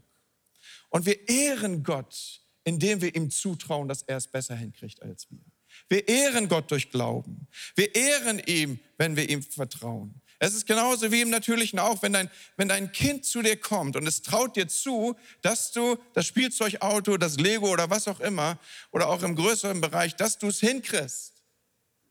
Und 0.88 1.06
wir 1.06 1.28
ehren 1.28 1.82
Gott, 1.82 2.40
indem 2.64 3.02
wir 3.02 3.14
ihm 3.14 3.30
zutrauen, 3.30 3.88
dass 3.88 4.02
er 4.02 4.16
es 4.16 4.26
besser 4.26 4.56
hinkriegt 4.56 5.02
als 5.02 5.30
wir. 5.30 5.40
Wir 5.88 6.08
ehren 6.08 6.48
Gott 6.48 6.70
durch 6.70 6.90
Glauben. 6.90 7.46
Wir 7.74 7.94
ehren 7.94 8.40
ihm, 8.46 8.78
wenn 8.96 9.16
wir 9.16 9.28
ihm 9.28 9.42
vertrauen. 9.42 10.22
Es 10.44 10.54
ist 10.54 10.66
genauso 10.66 11.10
wie 11.10 11.22
im 11.22 11.30
Natürlichen 11.30 11.78
auch, 11.78 12.02
wenn 12.02 12.12
dein, 12.12 12.30
wenn 12.58 12.68
dein 12.68 12.92
Kind 12.92 13.24
zu 13.24 13.40
dir 13.40 13.56
kommt 13.56 13.96
und 13.96 14.06
es 14.06 14.20
traut 14.20 14.56
dir 14.56 14.68
zu, 14.68 15.16
dass 15.40 15.72
du 15.72 15.96
das 16.12 16.26
Spielzeugauto, 16.26 17.16
das 17.16 17.38
Lego 17.38 17.70
oder 17.70 17.88
was 17.88 18.06
auch 18.08 18.20
immer, 18.20 18.58
oder 18.90 19.08
auch 19.08 19.22
im 19.22 19.36
größeren 19.36 19.80
Bereich, 19.80 20.16
dass 20.16 20.36
du 20.36 20.48
es 20.48 20.60
hinkriegst, 20.60 21.32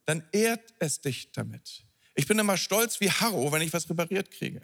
dann 0.06 0.24
ehrt 0.32 0.74
es 0.80 1.00
dich 1.00 1.32
damit. 1.32 1.84
Ich 2.16 2.26
bin 2.26 2.40
immer 2.40 2.58
stolz 2.58 3.00
wie 3.00 3.12
Harro, 3.12 3.52
wenn 3.52 3.62
ich 3.62 3.72
was 3.72 3.88
repariert 3.88 4.32
kriege. 4.32 4.62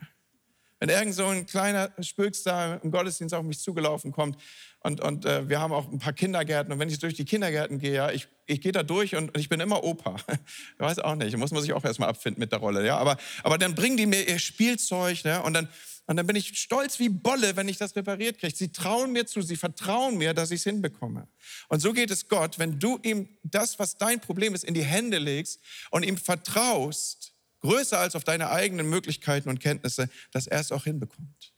Wenn 0.79 0.89
irgend 0.89 1.13
so 1.13 1.27
ein 1.27 1.45
kleiner 1.45 1.93
Spöks 1.99 2.45
im 2.81 2.89
Gottesdienst 2.89 3.35
auf 3.35 3.43
mich 3.43 3.59
zugelaufen 3.59 4.11
kommt 4.11 4.41
und, 4.81 5.01
und 5.01 5.25
äh, 5.25 5.49
wir 5.49 5.59
haben 5.59 5.73
auch 5.73 5.91
ein 5.91 5.99
paar 5.99 6.13
Kindergärten 6.13 6.71
und 6.71 6.79
wenn 6.79 6.89
ich 6.89 6.99
durch 6.99 7.13
die 7.13 7.25
Kindergärten 7.25 7.79
gehe, 7.79 7.93
ja, 7.93 8.11
ich, 8.11 8.27
ich 8.45 8.61
gehe 8.61 8.71
da 8.71 8.81
durch 8.83 9.15
und, 9.15 9.35
ich 9.37 9.49
bin 9.49 9.59
immer 9.59 9.83
Opa. 9.83 10.15
Ich 10.31 10.39
weiß 10.79 10.99
auch 10.99 11.15
nicht, 11.15 11.35
muss 11.37 11.51
man 11.51 11.61
sich 11.61 11.73
auch 11.73 11.83
erstmal 11.83 12.09
abfinden 12.09 12.39
mit 12.39 12.51
der 12.51 12.59
Rolle, 12.59 12.85
ja, 12.85 12.97
aber, 12.97 13.17
aber 13.43 13.57
dann 13.57 13.75
bringen 13.75 13.97
die 13.97 14.05
mir 14.05 14.27
ihr 14.27 14.39
Spielzeug 14.39 15.25
ne? 15.25 15.43
und, 15.43 15.53
dann, 15.53 15.67
und 16.05 16.15
dann 16.15 16.25
bin 16.25 16.37
ich 16.37 16.57
stolz 16.57 16.97
wie 16.99 17.09
Bolle, 17.09 17.57
wenn 17.57 17.67
ich 17.67 17.77
das 17.77 17.95
repariert 17.97 18.39
kriege. 18.39 18.55
Sie 18.55 18.71
trauen 18.71 19.11
mir 19.11 19.25
zu, 19.25 19.41
sie 19.41 19.57
vertrauen 19.57 20.17
mir, 20.17 20.33
dass 20.33 20.51
ich 20.51 20.61
es 20.61 20.63
hinbekomme. 20.63 21.27
Und 21.67 21.81
so 21.81 21.91
geht 21.91 22.09
es 22.09 22.29
Gott, 22.29 22.57
wenn 22.57 22.79
du 22.79 22.99
ihm 23.03 23.27
das, 23.43 23.79
was 23.79 23.97
dein 23.97 24.21
Problem 24.21 24.55
ist, 24.55 24.63
in 24.63 24.73
die 24.73 24.85
Hände 24.85 25.17
legst 25.17 25.59
und 25.91 26.03
ihm 26.03 26.17
vertraust, 26.17 27.33
größer 27.59 27.99
als 27.99 28.15
auf 28.15 28.23
deine 28.23 28.49
eigenen 28.49 28.89
Möglichkeiten 28.89 29.49
und 29.49 29.59
Kenntnisse, 29.59 30.09
dass 30.31 30.47
er 30.47 30.61
es 30.61 30.71
auch 30.71 30.85
hinbekommt. 30.85 31.53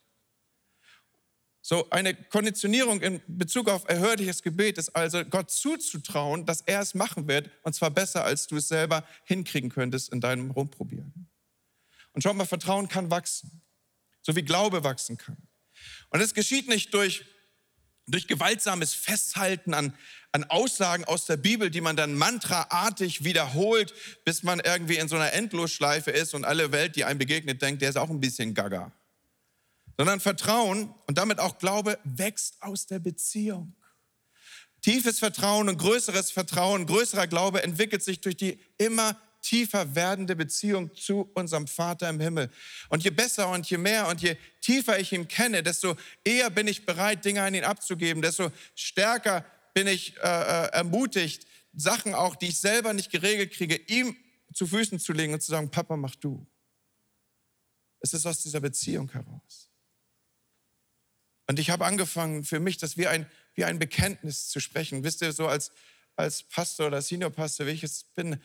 So 1.72 1.90
eine 1.90 2.14
Konditionierung 2.14 3.00
in 3.00 3.22
Bezug 3.28 3.70
auf 3.70 3.88
erhörliches 3.88 4.44
Gebet 4.44 4.78
ist 4.78 4.94
also 4.94 5.24
Gott 5.24 5.52
zuzutrauen, 5.52 6.46
dass 6.46 6.60
er 6.60 6.82
es 6.82 6.94
machen 6.96 7.30
wird 7.30 7.50
und 7.64 7.74
zwar 7.74 7.90
besser, 7.90 8.26
als 8.26 8.46
du 8.48 8.58
es 8.58 8.68
selber 8.68 9.08
hinkriegen 9.24 9.70
könntest 9.70 10.12
in 10.12 10.20
deinem 10.20 10.52
Rumprobieren. 10.52 11.30
Und 12.12 12.24
schau 12.24 12.34
mal, 12.34 12.46
Vertrauen 12.46 12.90
kann 12.90 13.10
wachsen, 13.10 13.62
so 14.22 14.36
wie 14.36 14.42
Glaube 14.42 14.84
wachsen 14.84 15.16
kann. 15.16 15.38
Und 16.10 16.20
es 16.20 16.34
geschieht 16.34 16.68
nicht 16.68 16.94
durch 16.94 17.24
durch 18.06 18.28
gewaltsames 18.28 18.94
Festhalten 18.94 19.74
an, 19.74 19.96
an 20.34 20.44
Aussagen 20.44 21.06
aus 21.06 21.26
der 21.26 21.38
Bibel, 21.38 21.70
die 21.70 21.80
man 21.80 21.96
dann 21.96 22.16
mantraartig 22.16 23.24
wiederholt, 23.24 23.94
bis 24.26 24.44
man 24.44 24.60
irgendwie 24.60 24.98
in 24.98 25.08
so 25.08 25.16
einer 25.16 25.32
Endlosschleife 25.32 26.12
ist 26.12 26.34
und 26.34 26.44
alle 26.44 26.74
Welt, 26.74 26.98
die 26.98 27.06
einem 27.06 27.20
begegnet, 27.20 27.62
denkt, 27.62 27.82
der 27.82 27.92
ist 27.92 27.98
auch 27.98 28.10
ein 28.10 28.20
bisschen 28.20 28.54
gaga. 28.54 28.92
Sondern 29.98 30.20
Vertrauen 30.20 30.94
und 31.08 31.18
damit 31.18 31.40
auch 31.40 31.58
Glaube 31.58 32.00
wächst 32.04 32.62
aus 32.62 32.88
der 32.88 33.00
Beziehung. 33.00 33.76
Tiefes 34.82 35.20
Vertrauen 35.20 35.70
und 35.70 35.78
größeres 35.78 36.32
Vertrauen, 36.32 36.88
größerer 36.88 37.28
Glaube 37.28 37.62
entwickelt 37.64 38.04
sich 38.04 38.20
durch 38.22 38.36
die 38.36 38.60
immer 38.78 39.16
tiefer 39.42 39.96
werdende 39.96 40.36
Beziehung 40.36 40.94
zu 40.96 41.30
unserem 41.34 41.68
Vater 41.68 42.10
im 42.10 42.20
Himmel. 42.20 42.50
Und 42.90 43.04
je 43.04 43.10
besser 43.10 43.50
und 43.50 43.70
je 43.70 43.78
mehr 43.78 44.08
und 44.08 44.22
je 44.22 44.38
tiefer 44.62 45.00
ich 45.00 45.12
ihn 45.12 45.28
kenne, 45.28 45.64
desto 45.64 45.96
eher 46.24 46.50
bin 46.50 46.68
ich 46.68 46.86
bereit, 46.86 47.26
Dinge 47.26 47.44
an 47.44 47.54
ihn 47.54 47.64
abzugeben, 47.64 48.22
desto 48.22 48.52
stärker 48.76 49.46
bin 49.74 49.88
ich 49.88 50.18
äh, 50.18 50.20
äh, 50.22 50.68
ermutigt, 50.74 51.48
Sachen 51.74 52.14
auch, 52.14 52.36
die 52.36 52.48
ich 52.48 52.60
selber 52.60 52.94
nicht 52.94 53.12
geregelt 53.12 53.54
kriege, 53.54 53.76
ihm 53.76 54.16
zu 54.54 54.68
Füßen 54.68 55.00
zu 55.00 55.14
legen 55.14 55.34
und 55.34 55.42
zu 55.42 55.52
sagen, 55.52 55.72
Papa, 55.72 55.96
mach 55.96 56.16
du. 56.16 56.46
Es 58.00 58.14
ist 58.14 58.26
aus 58.26 58.42
dieser 58.42 58.60
Beziehung 58.60 59.10
heraus. 59.12 59.71
Und 61.52 61.60
ich 61.60 61.70
habe 61.70 61.84
angefangen, 61.84 62.46
für 62.46 62.62
mich 62.62 62.78
das 62.78 62.96
wie 62.96 63.08
ein, 63.08 63.26
wie 63.56 63.66
ein 63.66 63.78
Bekenntnis 63.78 64.48
zu 64.48 64.62
sprechen. 64.62 65.04
Wisst 65.04 65.22
ihr, 65.22 65.34
so 65.34 65.48
als, 65.48 65.74
als 66.16 66.44
Pastor 66.44 66.88
oder 66.88 67.02
Seniorpastor, 67.02 67.68
wie 67.68 67.72
ich 67.72 67.84
es 67.84 68.06
bin, 68.16 68.40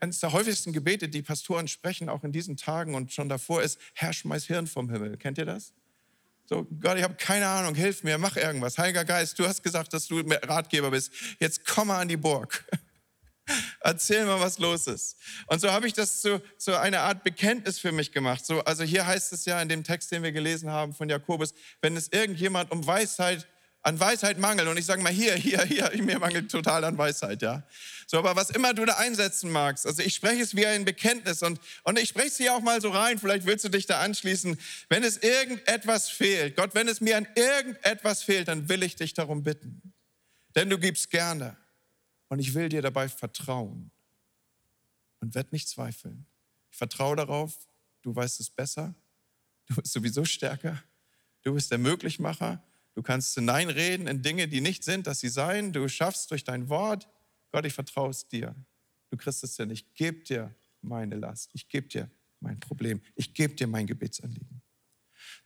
eines 0.00 0.20
der 0.20 0.32
häufigsten 0.32 0.72
Gebete, 0.72 1.10
die 1.10 1.20
Pastoren 1.20 1.68
sprechen, 1.68 2.08
auch 2.08 2.24
in 2.24 2.32
diesen 2.32 2.56
Tagen 2.56 2.94
und 2.94 3.12
schon 3.12 3.28
davor, 3.28 3.62
ist, 3.62 3.78
Herr, 3.92 4.14
schmeiß 4.14 4.46
Hirn 4.46 4.66
vom 4.66 4.88
Himmel. 4.88 5.18
Kennt 5.18 5.36
ihr 5.36 5.44
das? 5.44 5.74
So, 6.46 6.66
Gott, 6.80 6.96
ich 6.96 7.02
habe 7.02 7.16
keine 7.16 7.48
Ahnung, 7.48 7.74
hilf 7.74 8.02
mir, 8.02 8.16
mach 8.16 8.38
irgendwas. 8.38 8.78
Heiliger 8.78 9.04
Geist, 9.04 9.38
du 9.38 9.46
hast 9.46 9.62
gesagt, 9.62 9.92
dass 9.92 10.06
du 10.06 10.20
Ratgeber 10.20 10.92
bist. 10.92 11.12
Jetzt 11.38 11.66
komm 11.66 11.88
mal 11.88 12.00
an 12.00 12.08
die 12.08 12.16
Burg. 12.16 12.64
Erzähl 13.86 14.26
mal, 14.26 14.40
was 14.40 14.58
los 14.58 14.88
ist. 14.88 15.16
Und 15.46 15.60
so 15.60 15.70
habe 15.70 15.86
ich 15.86 15.92
das 15.92 16.20
zu, 16.20 16.42
zu 16.58 16.76
einer 16.76 17.02
Art 17.02 17.22
Bekenntnis 17.22 17.78
für 17.78 17.92
mich 17.92 18.10
gemacht. 18.10 18.44
So, 18.44 18.64
also 18.64 18.82
hier 18.82 19.06
heißt 19.06 19.32
es 19.32 19.44
ja 19.44 19.62
in 19.62 19.68
dem 19.68 19.84
Text, 19.84 20.10
den 20.10 20.24
wir 20.24 20.32
gelesen 20.32 20.70
haben 20.70 20.92
von 20.92 21.08
Jakobus, 21.08 21.54
wenn 21.82 21.96
es 21.96 22.08
irgendjemand 22.08 22.72
um 22.72 22.84
Weisheit 22.84 23.46
an 23.82 24.00
Weisheit 24.00 24.40
mangelt. 24.40 24.66
Und 24.66 24.76
ich 24.76 24.86
sage 24.86 25.00
mal, 25.02 25.12
hier, 25.12 25.36
hier, 25.36 25.62
hier, 25.62 25.88
mir 26.02 26.18
mangelt 26.18 26.50
total 26.50 26.82
an 26.82 26.98
Weisheit, 26.98 27.42
ja. 27.42 27.62
So, 28.08 28.18
aber 28.18 28.34
was 28.34 28.50
immer 28.50 28.74
du 28.74 28.84
da 28.84 28.94
einsetzen 28.94 29.52
magst, 29.52 29.86
also 29.86 30.02
ich 30.02 30.16
spreche 30.16 30.42
es 30.42 30.56
wie 30.56 30.66
ein 30.66 30.84
Bekenntnis 30.84 31.44
und, 31.44 31.60
und 31.84 31.96
ich 31.96 32.08
spreche 32.08 32.26
es 32.26 32.36
hier 32.38 32.54
auch 32.54 32.62
mal 32.62 32.80
so 32.80 32.90
rein, 32.90 33.20
vielleicht 33.20 33.46
willst 33.46 33.64
du 33.64 33.68
dich 33.68 33.86
da 33.86 34.00
anschließen. 34.00 34.58
Wenn 34.88 35.04
es 35.04 35.18
irgendetwas 35.18 36.08
fehlt, 36.08 36.56
Gott, 36.56 36.74
wenn 36.74 36.88
es 36.88 37.00
mir 37.00 37.16
an 37.18 37.28
irgendetwas 37.36 38.24
fehlt, 38.24 38.48
dann 38.48 38.68
will 38.68 38.82
ich 38.82 38.96
dich 38.96 39.14
darum 39.14 39.44
bitten. 39.44 39.94
Denn 40.56 40.68
du 40.68 40.76
gibst 40.76 41.10
gerne 41.10 41.56
und 42.28 42.38
ich 42.38 42.54
will 42.54 42.68
dir 42.68 42.82
dabei 42.82 43.08
vertrauen 43.08 43.90
und 45.20 45.34
werd 45.34 45.52
nicht 45.52 45.68
zweifeln. 45.68 46.26
Ich 46.70 46.76
vertraue 46.76 47.16
darauf, 47.16 47.68
du 48.02 48.14
weißt 48.14 48.40
es 48.40 48.50
besser, 48.50 48.94
du 49.66 49.76
bist 49.76 49.92
sowieso 49.92 50.24
stärker, 50.24 50.82
du 51.42 51.54
bist 51.54 51.70
der 51.70 51.78
Möglichmacher 51.78 52.62
Du 52.96 53.02
kannst 53.02 53.34
hineinreden 53.34 54.06
in 54.06 54.22
Dinge, 54.22 54.48
die 54.48 54.62
nicht 54.62 54.82
sind, 54.82 55.06
dass 55.06 55.20
sie 55.20 55.28
seien. 55.28 55.74
Du 55.74 55.86
schaffst 55.86 56.30
durch 56.30 56.44
dein 56.44 56.70
Wort. 56.70 57.06
Gott, 57.52 57.66
ich 57.66 57.74
vertraue 57.74 58.08
es 58.08 58.26
dir. 58.26 58.56
Du 59.10 59.18
kriegst 59.18 59.44
es 59.44 59.54
denn. 59.54 59.70
Ich 59.70 59.94
gebe 59.94 60.24
dir 60.24 60.54
meine 60.80 61.16
Last. 61.16 61.50
Ich 61.52 61.68
gebe 61.68 61.88
dir 61.88 62.10
mein 62.40 62.58
Problem. 62.58 63.02
Ich 63.14 63.34
gebe 63.34 63.54
dir 63.54 63.66
mein 63.66 63.86
Gebetsanliegen. 63.86 64.62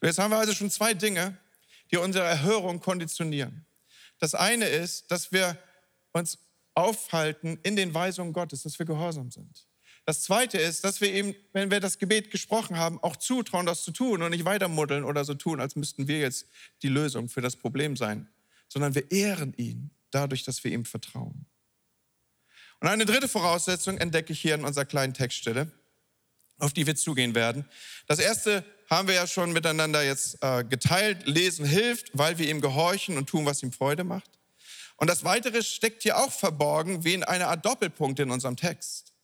Jetzt 0.01 0.21
haben 0.21 0.31
wir 0.31 0.39
also 0.39 0.55
schon 0.55 0.71
zwei 0.71 0.95
Dinge, 0.95 1.37
die 1.91 1.97
unsere 1.97 2.25
Erhörung 2.25 2.79
konditionieren. 2.79 3.67
Das 4.21 4.37
eine 4.37 4.67
ist, 4.67 5.11
dass 5.11 5.33
wir 5.33 5.59
uns 6.13 6.39
aufhalten 6.81 7.59
in 7.63 7.77
den 7.77 7.95
Weisungen 7.95 8.33
Gottes, 8.33 8.63
dass 8.63 8.79
wir 8.79 8.87
gehorsam 8.87 9.31
sind. 9.31 9.67
Das 10.07 10.23
zweite 10.23 10.59
ist, 10.59 10.83
dass 10.85 11.01
wir 11.01 11.13
eben, 11.13 11.35
wenn 11.53 11.71
wir 11.71 11.81
das 11.81 11.99
Gebet 11.99 12.31
gesprochen 12.31 12.77
haben, 12.77 12.99
auch 13.03 13.17
zutrauen, 13.17 13.67
das 13.67 13.85
zu 13.85 13.93
tun 13.93 14.23
und 14.23 14.31
nicht 14.31 14.45
weitermuddeln 14.45 15.05
oder 15.05 15.25
so 15.25 15.35
tun, 15.35 15.61
als 15.61 15.77
müssten 15.77 16.09
wir 16.09 16.19
jetzt 16.19 16.47
die 16.83 16.89
Lösung 16.89 17.29
für 17.29 17.43
das 17.43 17.57
Problem 17.57 17.97
sein, 17.97 18.29
sondern 18.69 18.95
wir 18.95 19.11
ehren 19.11 19.55
ihn 19.55 19.91
dadurch, 20.11 20.43
dass 20.43 20.65
wir 20.65 20.73
ihm 20.73 20.85
vertrauen. 20.85 21.47
Und 22.81 22.89
eine 22.89 23.05
dritte 23.05 23.29
Voraussetzung 23.29 23.99
entdecke 23.99 24.33
ich 24.33 24.41
hier 24.41 24.55
in 24.55 24.65
unserer 24.65 24.87
kleinen 24.87 25.13
Textstelle, 25.13 25.71
auf 26.59 26.73
die 26.73 26.87
wir 26.87 26.97
zugehen 26.97 27.35
werden. 27.35 27.67
Das 28.07 28.19
erste 28.19 28.65
haben 28.89 29.07
wir 29.07 29.15
ja 29.15 29.27
schon 29.27 29.53
miteinander 29.53 30.03
jetzt 30.03 30.39
äh, 30.43 30.65
geteilt. 30.65 31.27
Lesen 31.27 31.65
hilft, 31.67 32.11
weil 32.15 32.39
wir 32.39 32.49
ihm 32.49 32.61
gehorchen 32.61 33.17
und 33.17 33.29
tun, 33.29 33.47
was 33.47 33.63
ihm 33.63 33.73
Freude 33.73 34.05
macht. 34.05 34.40
Und 35.01 35.09
das 35.09 35.25
Weitere 35.25 35.63
steckt 35.63 36.03
hier 36.03 36.19
auch 36.19 36.31
verborgen 36.31 37.05
wie 37.05 37.15
in 37.15 37.25
einer 37.25 37.49
Art 37.49 37.65
Doppelpunkt 37.65 38.21
in 38.21 38.31
unserem 38.31 38.57
Text. 38.57 39.15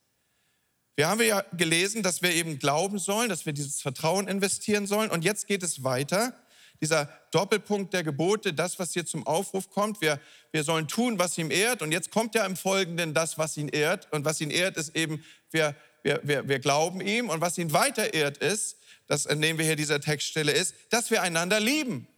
Wir 0.97 1.07
haben 1.07 1.21
ja 1.21 1.43
gelesen, 1.53 2.03
dass 2.03 2.23
wir 2.23 2.33
eben 2.33 2.59
glauben 2.59 2.99
sollen, 2.99 3.29
dass 3.29 3.45
wir 3.45 3.53
dieses 3.53 3.83
Vertrauen 3.83 4.27
investieren 4.27 4.87
sollen. 4.87 5.11
Und 5.11 5.23
jetzt 5.23 5.47
geht 5.47 5.62
es 5.62 5.85
weiter. 5.85 6.35
Dieser 6.81 7.11
Doppelpunkt 7.31 7.93
der 7.93 8.03
Gebote, 8.03 8.55
das, 8.55 8.79
was 8.79 8.95
hier 8.95 9.05
zum 9.05 9.27
Aufruf 9.27 9.69
kommt. 9.69 10.01
Wir, 10.01 10.19
wir 10.51 10.65
sollen 10.65 10.89
tun, 10.89 11.19
was 11.19 11.37
ihm 11.37 11.51
ehrt. 11.51 11.83
Und 11.83 11.93
jetzt 11.93 12.11
kommt 12.11 12.35
ja 12.35 12.47
im 12.47 12.57
Folgenden 12.57 13.12
das, 13.12 13.37
was 13.37 13.59
ihn 13.59 13.69
ehrt. 13.69 14.11
Und 14.15 14.25
was 14.25 14.41
ihn 14.41 14.51
ehrt, 14.51 14.79
ist 14.79 14.97
eben, 14.97 15.23
wir, 15.51 15.77
wir, 16.03 16.21
wir, 16.23 16.49
wir 16.49 16.59
glauben 16.59 17.03
ihm. 17.03 17.29
Und 17.29 17.43
was 17.43 17.59
ihn 17.59 17.75
weiter 17.75 18.15
ehrt, 18.15 18.39
ist, 18.39 18.79
das 19.09 19.27
entnehmen 19.27 19.59
wir 19.59 19.67
hier 19.67 19.77
dieser 19.77 20.01
Textstelle, 20.01 20.53
ist, 20.53 20.75
dass 20.89 21.11
wir 21.11 21.21
einander 21.21 21.61
lieben. 21.61 22.09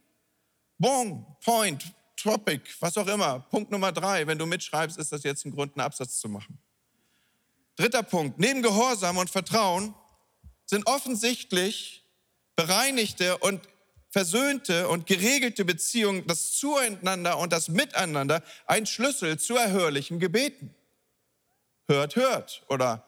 Bon, 0.77 1.25
Point, 1.43 1.83
Topic, 2.21 2.61
was 2.79 2.97
auch 2.97 3.07
immer. 3.07 3.39
Punkt 3.39 3.71
Nummer 3.71 3.91
drei. 3.91 4.27
Wenn 4.27 4.37
du 4.37 4.45
mitschreibst, 4.45 4.97
ist 4.97 5.11
das 5.11 5.23
jetzt 5.23 5.45
ein 5.45 5.51
Grund, 5.51 5.75
einen 5.75 5.85
Absatz 5.85 6.19
zu 6.19 6.29
machen. 6.29 6.59
Dritter 7.75 8.03
Punkt. 8.03 8.39
Neben 8.39 8.61
Gehorsam 8.61 9.17
und 9.17 9.29
Vertrauen 9.29 9.93
sind 10.65 10.85
offensichtlich 10.85 12.05
bereinigte 12.55 13.37
und 13.37 13.61
versöhnte 14.09 14.89
und 14.89 15.05
geregelte 15.05 15.65
Beziehungen, 15.65 16.25
das 16.27 16.51
Zueinander 16.53 17.37
und 17.37 17.53
das 17.53 17.69
Miteinander 17.69 18.43
ein 18.65 18.85
Schlüssel 18.85 19.39
zu 19.39 19.55
erhörlichen 19.55 20.19
Gebeten. 20.19 20.73
Hört, 21.87 22.15
hört. 22.15 22.63
Oder 22.69 23.05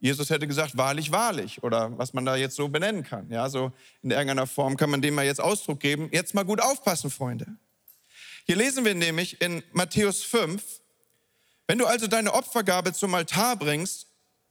Jesus 0.00 0.30
hätte 0.30 0.46
gesagt, 0.46 0.76
wahrlich, 0.76 1.12
wahrlich. 1.12 1.62
Oder 1.62 1.96
was 1.98 2.12
man 2.14 2.24
da 2.24 2.36
jetzt 2.36 2.56
so 2.56 2.68
benennen 2.68 3.02
kann. 3.02 3.30
Ja, 3.30 3.48
so 3.48 3.72
in 4.02 4.10
irgendeiner 4.10 4.46
Form 4.46 4.76
kann 4.76 4.90
man 4.90 5.02
dem 5.02 5.14
mal 5.14 5.24
jetzt 5.24 5.40
Ausdruck 5.40 5.80
geben. 5.80 6.08
Jetzt 6.12 6.34
mal 6.34 6.44
gut 6.44 6.60
aufpassen, 6.62 7.10
Freunde. 7.10 7.46
Hier 8.46 8.56
lesen 8.56 8.84
wir 8.84 8.94
nämlich 8.94 9.40
in 9.40 9.62
Matthäus 9.72 10.22
5, 10.22 10.62
wenn 11.66 11.78
du 11.78 11.86
also 11.86 12.06
deine 12.06 12.34
Opfergabe 12.34 12.92
zum 12.92 13.14
Altar 13.14 13.56
bringst 13.56 14.06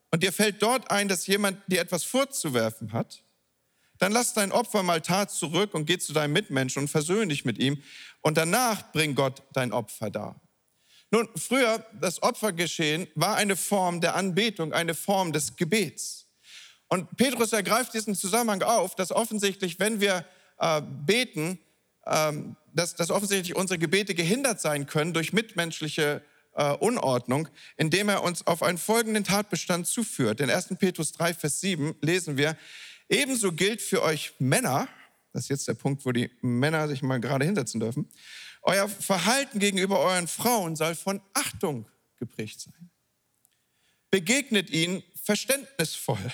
und 0.10 0.24
dir 0.24 0.34
fällt 0.34 0.64
dort 0.64 0.90
ein, 0.90 1.08
dass 1.08 1.28
jemand 1.28 1.60
dir 1.68 1.80
etwas 1.80 2.04
vorzuwerfen 2.04 2.92
hat, 2.92 3.24
dann 4.00 4.12
lass 4.12 4.34
dein 4.34 4.52
Opfer 4.52 4.82
mal 4.82 5.02
Tat 5.02 5.30
zurück 5.30 5.76
und 5.76 5.86
geh 5.86 6.00
zu 6.00 6.12
deinem 6.12 6.34
Mitmenschen 6.34 6.82
und 6.82 6.88
versöhn 6.88 7.30
dich 7.30 7.46
mit 7.46 7.60
ihm 7.60 7.84
und 8.22 8.36
danach 8.36 8.92
bring 8.92 9.14
Gott 9.14 9.44
dein 9.54 9.72
Opfer 9.72 10.10
dar. 10.10 10.42
Nun, 11.12 11.30
früher, 11.36 11.86
das 12.02 12.24
Opfergeschehen 12.24 13.08
war 13.14 13.36
eine 13.36 13.56
Form 13.56 14.02
der 14.02 14.16
Anbetung, 14.16 14.74
eine 14.74 14.96
Form 14.96 15.32
des 15.32 15.56
Gebets. 15.56 16.26
Und 16.88 17.16
Petrus 17.16 17.54
ergreift 17.54 17.94
diesen 17.94 18.16
Zusammenhang 18.16 18.64
auf, 18.64 18.96
dass 18.96 19.12
offensichtlich, 19.12 19.80
wenn 19.80 20.02
wir 20.02 20.26
äh, 20.58 20.82
beten, 20.82 21.60
dass, 22.06 22.96
dass 22.96 23.10
offensichtlich 23.12 23.56
unsere 23.56 23.80
Gebete 23.80 24.16
gehindert 24.16 24.60
sein 24.60 24.86
können 24.86 25.14
durch 25.14 25.34
mitmenschliche 25.34 26.22
äh, 26.56 26.74
Unordnung, 26.74 27.48
indem 27.78 28.10
er 28.10 28.24
uns 28.24 28.46
auf 28.46 28.64
einen 28.64 28.78
folgenden 28.78 29.24
Tatbestand 29.24 29.88
zuführt. 29.88 30.40
In 30.40 30.50
1. 30.50 30.76
Petrus 30.80 31.12
3, 31.14 31.34
Vers 31.34 31.62
7 31.62 31.96
lesen 32.02 32.38
wir, 32.38 32.58
ebenso 33.10 33.52
gilt 33.52 33.82
für 33.82 34.02
euch 34.04 34.34
Männer, 34.40 34.88
das 35.32 35.44
ist 35.44 35.50
jetzt 35.50 35.68
der 35.68 35.74
Punkt, 35.74 36.06
wo 36.06 36.12
die 36.12 36.30
Männer 36.42 36.88
sich 36.88 37.02
mal 37.02 37.20
gerade 37.20 37.46
hinsetzen 37.46 37.80
dürfen, 37.80 38.10
euer 38.62 38.88
Verhalten 38.88 39.60
gegenüber 39.60 40.00
euren 40.00 40.28
Frauen 40.28 40.76
soll 40.76 40.96
von 40.96 41.22
Achtung 41.34 41.86
geprägt 42.18 42.62
sein. 42.62 42.90
Begegnet 44.10 44.70
ihnen 44.70 45.04
verständnisvoll, 45.22 46.32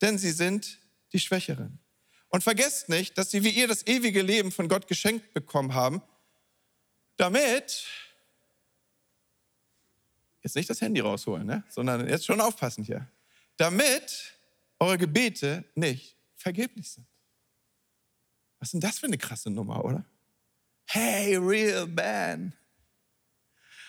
denn 0.00 0.18
sie 0.18 0.32
sind 0.32 0.78
die 1.12 1.20
Schwächeren. 1.20 1.78
Und 2.28 2.42
vergesst 2.42 2.88
nicht, 2.88 3.16
dass 3.16 3.30
sie 3.30 3.42
wie 3.42 3.50
ihr 3.50 3.68
das 3.68 3.86
ewige 3.86 4.22
Leben 4.22 4.52
von 4.52 4.68
Gott 4.68 4.86
geschenkt 4.86 5.32
bekommen 5.32 5.74
haben, 5.74 6.02
damit 7.16 7.86
Jetzt 10.42 10.54
nicht 10.54 10.70
das 10.70 10.80
Handy 10.80 11.00
rausholen, 11.00 11.46
ne? 11.46 11.62
sondern 11.68 12.08
jetzt 12.08 12.24
schon 12.24 12.40
aufpassen 12.40 12.82
hier. 12.82 13.06
Damit 13.58 14.32
eure 14.78 14.96
Gebete 14.96 15.64
nicht 15.74 16.16
vergeblich 16.36 16.90
sind. 16.90 17.06
Was 18.58 18.68
ist 18.68 18.72
denn 18.72 18.80
das 18.80 18.98
für 18.98 19.06
eine 19.06 19.18
krasse 19.18 19.50
Nummer, 19.50 19.84
oder? 19.84 20.06
Hey, 20.86 21.36
real 21.36 21.86
man. 21.86 22.54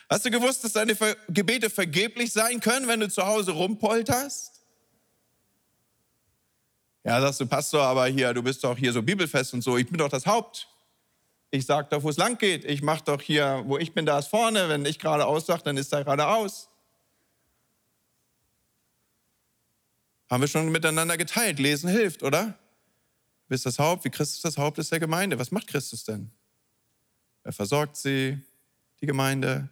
Hast 0.10 0.25
du 0.25 0.32
gewusst, 0.32 0.63
dass 0.63 0.73
deine 0.73 0.97
Gebete 1.30 1.69
vergeblich 1.69 2.34
sein 2.34 2.60
können, 2.60 2.88
wenn 2.88 2.99
du 2.99 3.10
zu 3.10 3.25
Hause 3.25 3.52
rumpolterst? 3.52 4.58
Ja, 7.03 7.21
sagst 7.21 7.39
du, 7.39 7.45
Pastor, 7.45 7.81
aber 7.83 8.07
hier, 8.07 8.33
du 8.33 8.43
bist 8.43 8.63
doch 8.63 8.77
hier 8.77 8.91
so 8.91 9.01
bibelfest 9.01 9.53
und 9.53 9.62
so, 9.62 9.77
ich 9.77 9.88
bin 9.88 9.97
doch 9.97 10.09
das 10.09 10.25
Haupt. 10.25 10.67
Ich 11.51 11.65
sage 11.65 11.88
doch, 11.89 12.03
wo 12.03 12.09
es 12.09 12.17
lang 12.17 12.38
geht. 12.38 12.63
Ich 12.65 12.81
mache 12.81 13.03
doch 13.03 13.21
hier, 13.21 13.63
wo 13.65 13.77
ich 13.77 13.93
bin, 13.93 14.05
da 14.05 14.19
ist 14.19 14.27
vorne. 14.27 14.69
Wenn 14.69 14.85
ich 14.85 14.99
geradeaus 14.99 15.47
sage, 15.47 15.63
dann 15.63 15.77
ist 15.77 15.91
da 15.91 16.03
geradeaus. 16.03 16.69
Haben 20.29 20.41
wir 20.41 20.47
schon 20.47 20.69
miteinander 20.69 21.17
geteilt. 21.17 21.57
Lesen 21.57 21.89
hilft, 21.89 22.21
oder? 22.21 22.45
Du 22.45 23.49
bist 23.49 23.65
das 23.65 23.79
Haupt, 23.79 24.05
wie 24.05 24.12
Christus 24.12 24.41
das 24.41 24.57
Haupt 24.57 24.77
ist 24.77 24.91
der 24.91 24.99
Gemeinde. 24.99 25.39
Was 25.39 25.49
macht 25.49 25.65
Christus 25.67 26.03
denn? 26.03 26.29
Er 27.43 27.51
versorgt 27.51 27.97
sie, 27.97 28.39
die 29.01 29.07
Gemeinde, 29.07 29.69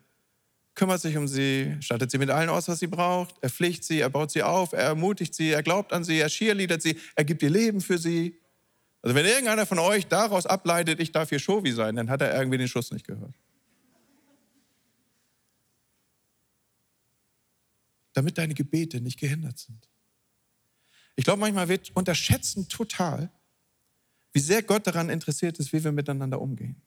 kümmert 0.78 1.02
sich 1.02 1.18
um 1.18 1.28
sie, 1.28 1.76
stattet 1.82 2.12
sie 2.12 2.20
mit 2.20 2.30
allen 2.30 2.50
aus, 2.50 2.68
was 2.68 2.80
sie 2.80 2.88
braucht, 2.88 3.36
er 3.42 3.50
pflegt 3.50 3.84
sie, 3.84 4.00
er 4.00 4.10
baut 4.10 4.32
sie 4.32 4.44
auf, 4.44 4.74
er 4.74 4.84
ermutigt 4.84 5.34
sie, 5.34 5.50
er 5.50 5.64
glaubt 5.64 5.92
an 5.92 6.04
sie, 6.04 6.20
er 6.20 6.30
cheerleadert 6.30 6.84
sie, 6.84 6.98
er 7.16 7.26
gibt 7.26 7.42
ihr 7.42 7.50
Leben 7.50 7.82
für 7.82 7.98
sie. 7.98 8.40
Also 9.02 9.16
wenn 9.16 9.26
irgendeiner 9.26 9.66
von 9.66 9.80
euch 9.80 10.06
daraus 10.06 10.46
ableitet, 10.46 11.00
ich 11.00 11.12
darf 11.12 11.30
hier 11.30 11.40
Shovi 11.40 11.72
sein, 11.72 11.96
dann 11.96 12.10
hat 12.10 12.22
er 12.22 12.38
irgendwie 12.38 12.60
den 12.60 12.68
Schuss 12.68 12.92
nicht 12.92 13.08
gehört. 13.08 13.34
Damit 18.14 18.38
deine 18.38 18.54
Gebete 18.54 19.02
nicht 19.02 19.20
gehindert 19.20 19.58
sind. 19.58 19.90
Ich 21.16 21.24
glaube, 21.24 21.40
manchmal 21.40 21.68
wird 21.68 21.92
unterschätzen 21.96 22.70
total, 22.70 23.32
wie 24.32 24.40
sehr 24.40 24.62
Gott 24.62 24.86
daran 24.86 25.10
interessiert 25.10 25.58
ist, 25.58 25.74
wie 25.74 25.84
wir 25.84 25.92
miteinander 25.92 26.40
umgehen. 26.40 26.82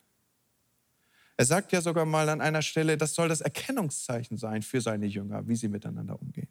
Er 1.40 1.46
sagt 1.46 1.72
ja 1.72 1.80
sogar 1.80 2.04
mal 2.04 2.28
an 2.28 2.42
einer 2.42 2.60
Stelle, 2.60 2.98
das 2.98 3.14
soll 3.14 3.30
das 3.30 3.40
Erkennungszeichen 3.40 4.36
sein 4.36 4.60
für 4.60 4.82
seine 4.82 5.06
Jünger, 5.06 5.48
wie 5.48 5.56
sie 5.56 5.68
miteinander 5.68 6.20
umgehen. 6.20 6.50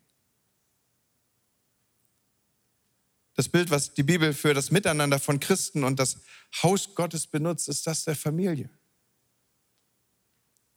Das 3.36 3.48
Bild, 3.48 3.70
was 3.70 3.94
die 3.94 4.02
Bibel 4.02 4.34
für 4.34 4.56
das 4.56 4.72
Miteinander 4.72 5.20
von 5.20 5.40
Christen 5.40 5.84
und 5.84 6.00
das 6.00 6.18
Haus 6.64 6.96
Gottes 6.96 7.28
benutzt, 7.28 7.70
ist 7.70 7.86
das 7.86 8.04
der 8.04 8.16
Familie. 8.16 8.68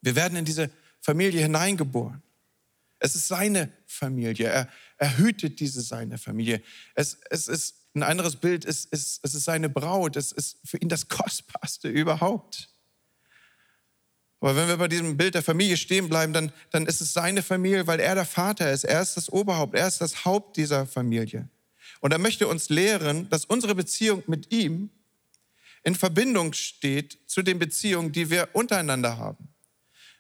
Wir 0.03 0.15
werden 0.15 0.37
in 0.37 0.45
diese 0.45 0.71
Familie 1.01 1.41
hineingeboren. 1.41 2.23
Es 2.99 3.15
ist 3.15 3.29
seine 3.29 3.73
Familie. 3.87 4.47
Er, 4.47 4.69
er 4.99 5.17
hütet 5.17 5.59
diese 5.59 5.81
seine 5.81 6.19
Familie. 6.19 6.63
Es, 6.95 7.19
es 7.31 7.49
ist 7.49 7.77
ein 7.95 8.03
anderes 8.03 8.37
Bild, 8.37 8.67
es, 8.67 8.87
es, 8.91 9.21
es 9.23 9.35
ist 9.35 9.45
seine 9.45 9.71
Braut. 9.71 10.17
Es 10.17 10.33
ist 10.33 10.59
für 10.67 10.77
ihn 10.77 10.91
das 10.91 11.09
Kostbarste 11.09 11.89
überhaupt. 11.89 12.69
Aber 14.43 14.57
wenn 14.57 14.67
wir 14.67 14.77
bei 14.77 14.89
diesem 14.89 15.17
Bild 15.17 15.37
der 15.37 15.43
Familie 15.45 15.77
stehen 15.77 16.09
bleiben, 16.09 16.33
dann, 16.33 16.53
dann 16.73 16.87
ist 16.87 17.01
es 17.01 17.13
seine 17.13 17.45
Familie, 17.45 17.87
weil 17.87 18.01
er 18.01 18.17
der 18.17 18.27
Vater 18.27 18.73
ist. 18.73 18.83
Er 18.83 19.01
ist 19.01 19.17
das 19.17 19.31
Oberhaupt. 19.31 19.77
Er 19.77 19.87
ist 19.87 20.01
das 20.01 20.25
Haupt 20.25 20.57
dieser 20.57 20.85
Familie. 20.85 21.49
Und 22.01 22.11
er 22.11 22.19
möchte 22.19 22.49
uns 22.49 22.69
lehren, 22.69 23.29
dass 23.29 23.45
unsere 23.45 23.77
Beziehung 23.77 24.25
mit 24.27 24.53
ihm 24.53 24.91
in 25.85 25.95
Verbindung 25.95 26.55
steht 26.55 27.21
zu 27.27 27.43
den 27.43 27.61
Beziehungen, 27.61 28.11
die 28.11 28.31
wir 28.31 28.49
untereinander 28.53 29.17
haben. 29.17 29.47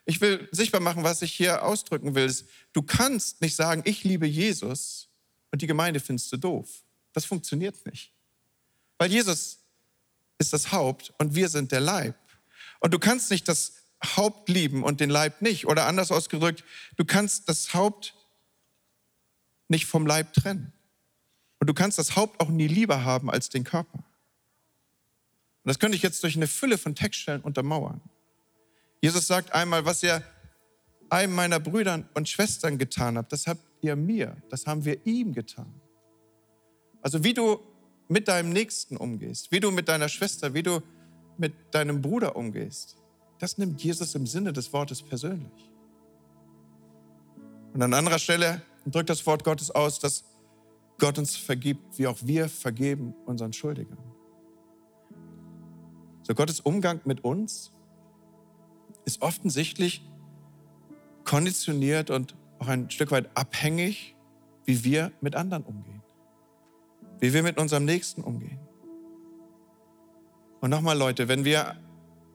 Ich 0.04 0.20
will 0.20 0.48
sichtbar 0.52 0.80
machen, 0.80 1.02
was 1.02 1.22
ich 1.22 1.32
hier 1.32 1.64
ausdrücken 1.64 2.14
will. 2.14 2.32
Du 2.72 2.82
kannst 2.82 3.40
nicht 3.40 3.56
sagen, 3.56 3.82
ich 3.84 4.04
liebe 4.04 4.26
Jesus 4.26 5.08
und 5.50 5.62
die 5.62 5.66
Gemeinde 5.66 5.98
findest 5.98 6.30
du 6.30 6.36
doof. 6.36 6.68
Das 7.12 7.24
funktioniert 7.24 7.84
nicht. 7.86 8.12
Weil 8.98 9.10
Jesus 9.10 9.58
ist 10.38 10.52
das 10.52 10.70
Haupt 10.70 11.12
und 11.18 11.34
wir 11.34 11.48
sind 11.48 11.72
der 11.72 11.80
Leib. 11.80 12.14
Und 12.78 12.94
du 12.94 13.00
kannst 13.00 13.28
nicht 13.32 13.48
das 13.48 13.81
Haupt 14.04 14.48
lieben 14.48 14.82
und 14.82 15.00
den 15.00 15.10
Leib 15.10 15.42
nicht. 15.42 15.66
Oder 15.66 15.86
anders 15.86 16.10
ausgedrückt, 16.10 16.64
du 16.96 17.04
kannst 17.04 17.48
das 17.48 17.74
Haupt 17.74 18.14
nicht 19.68 19.86
vom 19.86 20.06
Leib 20.06 20.32
trennen. 20.32 20.72
Und 21.60 21.68
du 21.68 21.74
kannst 21.74 21.98
das 21.98 22.16
Haupt 22.16 22.40
auch 22.40 22.48
nie 22.48 22.66
lieber 22.66 23.04
haben 23.04 23.30
als 23.30 23.48
den 23.48 23.64
Körper. 23.64 23.98
Und 23.98 25.68
das 25.68 25.78
könnte 25.78 25.96
ich 25.96 26.02
jetzt 26.02 26.22
durch 26.24 26.36
eine 26.36 26.48
Fülle 26.48 26.76
von 26.76 26.94
Textstellen 26.94 27.40
untermauern. 27.40 28.00
Jesus 29.00 29.26
sagt 29.26 29.52
einmal, 29.52 29.84
was 29.84 30.02
ihr 30.02 30.22
einem 31.08 31.34
meiner 31.34 31.60
Brüder 31.60 32.04
und 32.14 32.28
Schwestern 32.28 32.78
getan 32.78 33.16
habt, 33.18 33.32
das 33.32 33.46
habt 33.46 33.62
ihr 33.80 33.96
mir, 33.96 34.36
das 34.48 34.66
haben 34.66 34.84
wir 34.84 35.06
ihm 35.06 35.34
getan. 35.34 35.72
Also 37.00 37.22
wie 37.22 37.34
du 37.34 37.60
mit 38.08 38.28
deinem 38.28 38.50
Nächsten 38.50 38.96
umgehst, 38.96 39.52
wie 39.52 39.60
du 39.60 39.70
mit 39.70 39.88
deiner 39.88 40.08
Schwester, 40.08 40.54
wie 40.54 40.62
du 40.62 40.80
mit 41.36 41.52
deinem 41.72 42.00
Bruder 42.00 42.36
umgehst, 42.36 42.96
das 43.42 43.58
nimmt 43.58 43.82
Jesus 43.82 44.14
im 44.14 44.24
Sinne 44.24 44.52
des 44.52 44.72
Wortes 44.72 45.02
persönlich. 45.02 45.68
Und 47.74 47.82
an 47.82 47.92
anderer 47.92 48.20
Stelle 48.20 48.62
drückt 48.86 49.10
das 49.10 49.26
Wort 49.26 49.42
Gottes 49.42 49.72
aus, 49.72 49.98
dass 49.98 50.22
Gott 50.98 51.18
uns 51.18 51.34
vergibt, 51.34 51.98
wie 51.98 52.06
auch 52.06 52.18
wir 52.22 52.48
vergeben 52.48 53.14
unseren 53.26 53.52
Schuldigern. 53.52 53.98
So 56.22 56.34
Gottes 56.34 56.60
Umgang 56.60 57.00
mit 57.04 57.24
uns 57.24 57.72
ist 59.06 59.20
offensichtlich 59.22 60.08
konditioniert 61.24 62.10
und 62.10 62.36
auch 62.60 62.68
ein 62.68 62.90
Stück 62.90 63.10
weit 63.10 63.28
abhängig, 63.36 64.14
wie 64.66 64.84
wir 64.84 65.10
mit 65.20 65.34
anderen 65.34 65.64
umgehen, 65.64 66.04
wie 67.18 67.32
wir 67.32 67.42
mit 67.42 67.58
unserem 67.58 67.86
Nächsten 67.86 68.22
umgehen. 68.22 68.60
Und 70.60 70.70
nochmal 70.70 70.96
Leute, 70.96 71.26
wenn 71.26 71.44
wir 71.44 71.74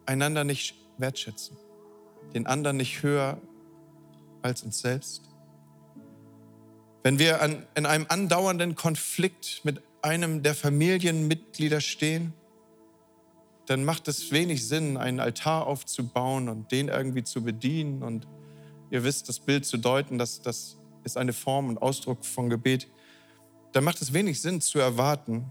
einander 0.05 0.43
nicht 0.43 0.75
wertschätzen, 0.97 1.57
den 2.33 2.47
anderen 2.47 2.77
nicht 2.77 3.03
höher 3.03 3.39
als 4.41 4.63
uns 4.63 4.79
selbst, 4.79 5.27
wenn 7.07 7.19
wir 7.19 7.41
an, 7.41 7.65
in 7.75 7.85
einem 7.85 8.05
andauernden 8.09 8.75
Konflikt 8.75 9.61
mit 9.63 9.81
einem 10.01 10.43
der 10.43 10.53
Familienmitglieder 10.53 11.79
stehen, 11.79 12.33
dann 13.65 13.85
macht 13.85 14.09
es 14.09 14.31
wenig 14.31 14.67
Sinn, 14.67 14.97
einen 14.97 15.21
Altar 15.21 15.67
aufzubauen 15.67 16.49
und 16.49 16.69
den 16.71 16.89
irgendwie 16.89 17.23
zu 17.23 17.43
bedienen. 17.43 18.03
Und 18.03 18.27
ihr 18.89 19.05
wisst, 19.05 19.29
das 19.29 19.39
Bild 19.39 19.65
zu 19.65 19.77
deuten, 19.77 20.17
das, 20.17 20.41
das 20.41 20.77
ist 21.05 21.15
eine 21.15 21.31
Form 21.31 21.69
und 21.69 21.81
Ausdruck 21.81 22.25
von 22.25 22.49
Gebet. 22.49 22.89
Dann 23.71 23.85
macht 23.85 24.01
es 24.01 24.11
wenig 24.11 24.41
Sinn 24.41 24.59
zu 24.59 24.79
erwarten, 24.79 25.45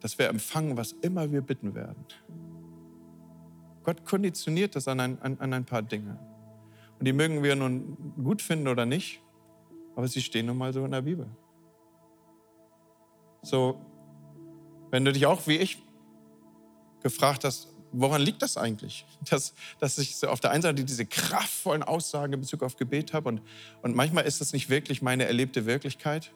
dass 0.00 0.18
wir 0.18 0.28
empfangen, 0.28 0.76
was 0.76 0.90
immer 0.90 1.30
wir 1.30 1.40
bitten 1.40 1.76
werden. 1.76 2.04
Gott 3.86 4.04
konditioniert 4.04 4.74
das 4.74 4.88
an 4.88 4.98
ein, 4.98 5.22
an, 5.22 5.38
an 5.38 5.52
ein 5.52 5.64
paar 5.64 5.80
Dinge. 5.80 6.18
Und 6.98 7.06
die 7.06 7.12
mögen 7.12 7.44
wir 7.44 7.54
nun 7.54 7.96
gut 8.20 8.42
finden 8.42 8.66
oder 8.66 8.84
nicht. 8.84 9.22
Aber 9.94 10.08
sie 10.08 10.20
stehen 10.20 10.46
nun 10.46 10.58
mal 10.58 10.72
so 10.72 10.84
in 10.84 10.90
der 10.90 11.02
Bibel. 11.02 11.28
So, 13.42 13.80
wenn 14.90 15.04
du 15.04 15.12
dich 15.12 15.24
auch 15.24 15.46
wie 15.46 15.58
ich 15.58 15.80
gefragt 17.00 17.44
hast, 17.44 17.68
woran 17.92 18.22
liegt 18.22 18.42
das 18.42 18.56
eigentlich? 18.56 19.06
Dass, 19.30 19.54
dass 19.78 19.98
ich 19.98 20.16
so 20.16 20.28
auf 20.28 20.40
der 20.40 20.50
einen 20.50 20.62
Seite 20.62 20.84
diese 20.84 21.06
kraftvollen 21.06 21.84
Aussagen 21.84 22.32
in 22.32 22.40
Bezug 22.40 22.64
auf 22.64 22.76
Gebet 22.76 23.12
habe 23.12 23.28
und, 23.28 23.40
und 23.82 23.94
manchmal 23.94 24.24
ist 24.24 24.40
das 24.40 24.52
nicht 24.52 24.68
wirklich 24.68 25.00
meine 25.00 25.26
erlebte 25.26 25.64
Wirklichkeit. 25.64 26.32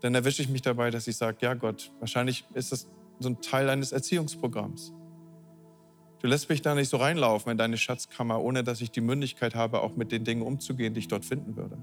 Dann 0.00 0.16
erwische 0.16 0.42
ich 0.42 0.48
mich 0.48 0.62
dabei, 0.62 0.90
dass 0.90 1.06
ich 1.06 1.16
sage, 1.16 1.38
ja 1.42 1.54
Gott, 1.54 1.92
wahrscheinlich 2.00 2.44
ist 2.54 2.72
das 2.72 2.88
so 3.20 3.28
ein 3.28 3.40
Teil 3.40 3.70
eines 3.70 3.92
Erziehungsprogramms. 3.92 4.92
Du 6.20 6.26
lässt 6.26 6.50
mich 6.50 6.60
da 6.60 6.74
nicht 6.74 6.90
so 6.90 6.98
reinlaufen 6.98 7.50
in 7.50 7.58
deine 7.58 7.78
Schatzkammer, 7.78 8.42
ohne 8.42 8.62
dass 8.62 8.82
ich 8.82 8.90
die 8.90 9.00
Mündigkeit 9.00 9.54
habe, 9.54 9.80
auch 9.80 9.96
mit 9.96 10.12
den 10.12 10.24
Dingen 10.24 10.42
umzugehen, 10.42 10.92
die 10.92 11.00
ich 11.00 11.08
dort 11.08 11.24
finden 11.24 11.56
würde. 11.56 11.78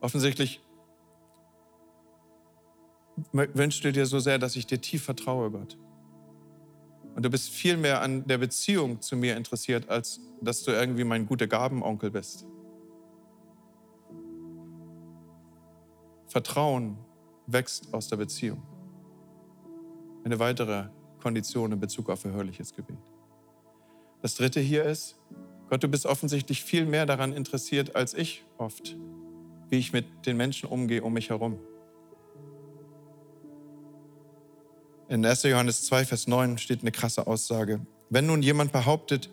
Offensichtlich 0.00 0.60
wünschst 3.32 3.84
du 3.84 3.92
dir 3.92 4.06
so 4.06 4.18
sehr, 4.18 4.38
dass 4.38 4.56
ich 4.56 4.66
dir 4.66 4.80
tief 4.80 5.04
vertraue, 5.04 5.50
Gott. 5.50 5.78
Und 7.14 7.24
du 7.24 7.30
bist 7.30 7.50
viel 7.50 7.76
mehr 7.76 8.02
an 8.02 8.26
der 8.26 8.38
Beziehung 8.38 9.00
zu 9.00 9.16
mir 9.16 9.36
interessiert, 9.36 9.88
als 9.88 10.20
dass 10.40 10.64
du 10.64 10.72
irgendwie 10.72 11.04
mein 11.04 11.26
guter 11.26 11.46
Gabenonkel 11.46 12.10
bist. 12.10 12.44
Vertrauen 16.26 16.98
wächst 17.46 17.94
aus 17.94 18.08
der 18.08 18.16
Beziehung. 18.16 18.73
Eine 20.24 20.38
weitere 20.38 20.86
Kondition 21.20 21.72
in 21.72 21.80
Bezug 21.80 22.10
auf 22.10 22.24
erhörliches 22.24 22.74
Gebet. 22.74 22.98
Das 24.22 24.34
dritte 24.34 24.60
hier 24.60 24.84
ist, 24.84 25.16
Gott, 25.68 25.82
du 25.82 25.88
bist 25.88 26.06
offensichtlich 26.06 26.62
viel 26.62 26.86
mehr 26.86 27.06
daran 27.06 27.32
interessiert 27.32 27.94
als 27.94 28.14
ich 28.14 28.44
oft 28.58 28.96
wie 29.70 29.78
ich 29.78 29.92
mit 29.92 30.26
den 30.26 30.36
Menschen 30.36 30.68
umgehe 30.68 31.02
um 31.02 31.12
mich 31.12 31.30
herum. 31.30 31.58
In 35.08 35.24
1. 35.24 35.42
Johannes 35.44 35.84
2, 35.84 36.04
Vers 36.06 36.26
9 36.26 36.58
steht 36.58 36.80
eine 36.80 36.92
krasse 36.92 37.26
Aussage. 37.26 37.80
Wenn 38.08 38.26
nun 38.26 38.42
jemand 38.42 38.72
behauptet, 38.72 39.30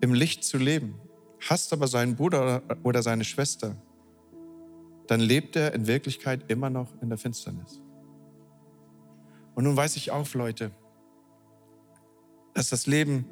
im 0.00 0.14
Licht 0.14 0.44
zu 0.44 0.58
leben, 0.58 1.00
hasst 1.40 1.72
aber 1.72 1.88
seinen 1.88 2.16
Bruder 2.16 2.62
oder 2.82 3.02
seine 3.02 3.24
Schwester, 3.24 3.76
dann 5.06 5.20
lebt 5.20 5.56
er 5.56 5.74
in 5.74 5.86
Wirklichkeit 5.86 6.50
immer 6.50 6.70
noch 6.70 6.88
in 7.02 7.08
der 7.08 7.18
Finsternis. 7.18 7.81
Und 9.54 9.64
nun 9.64 9.76
weiß 9.76 9.96
ich 9.96 10.10
auch, 10.10 10.32
Leute, 10.34 10.70
dass 12.54 12.68
das 12.68 12.86
Leben 12.86 13.26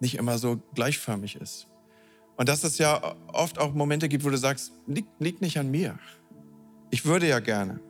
nicht 0.00 0.16
immer 0.16 0.38
so 0.38 0.60
gleichförmig 0.74 1.36
ist. 1.36 1.68
Und 2.36 2.48
dass 2.48 2.64
es 2.64 2.78
ja 2.78 3.16
oft 3.32 3.58
auch 3.58 3.72
Momente 3.72 4.08
gibt, 4.08 4.24
wo 4.24 4.30
du 4.30 4.36
sagst, 4.36 4.72
liegt, 4.86 5.08
liegt 5.20 5.40
nicht 5.40 5.58
an 5.58 5.70
mir. 5.70 5.98
Ich 6.90 7.04
würde 7.04 7.26
ja 7.26 7.40
gerne. 7.40 7.80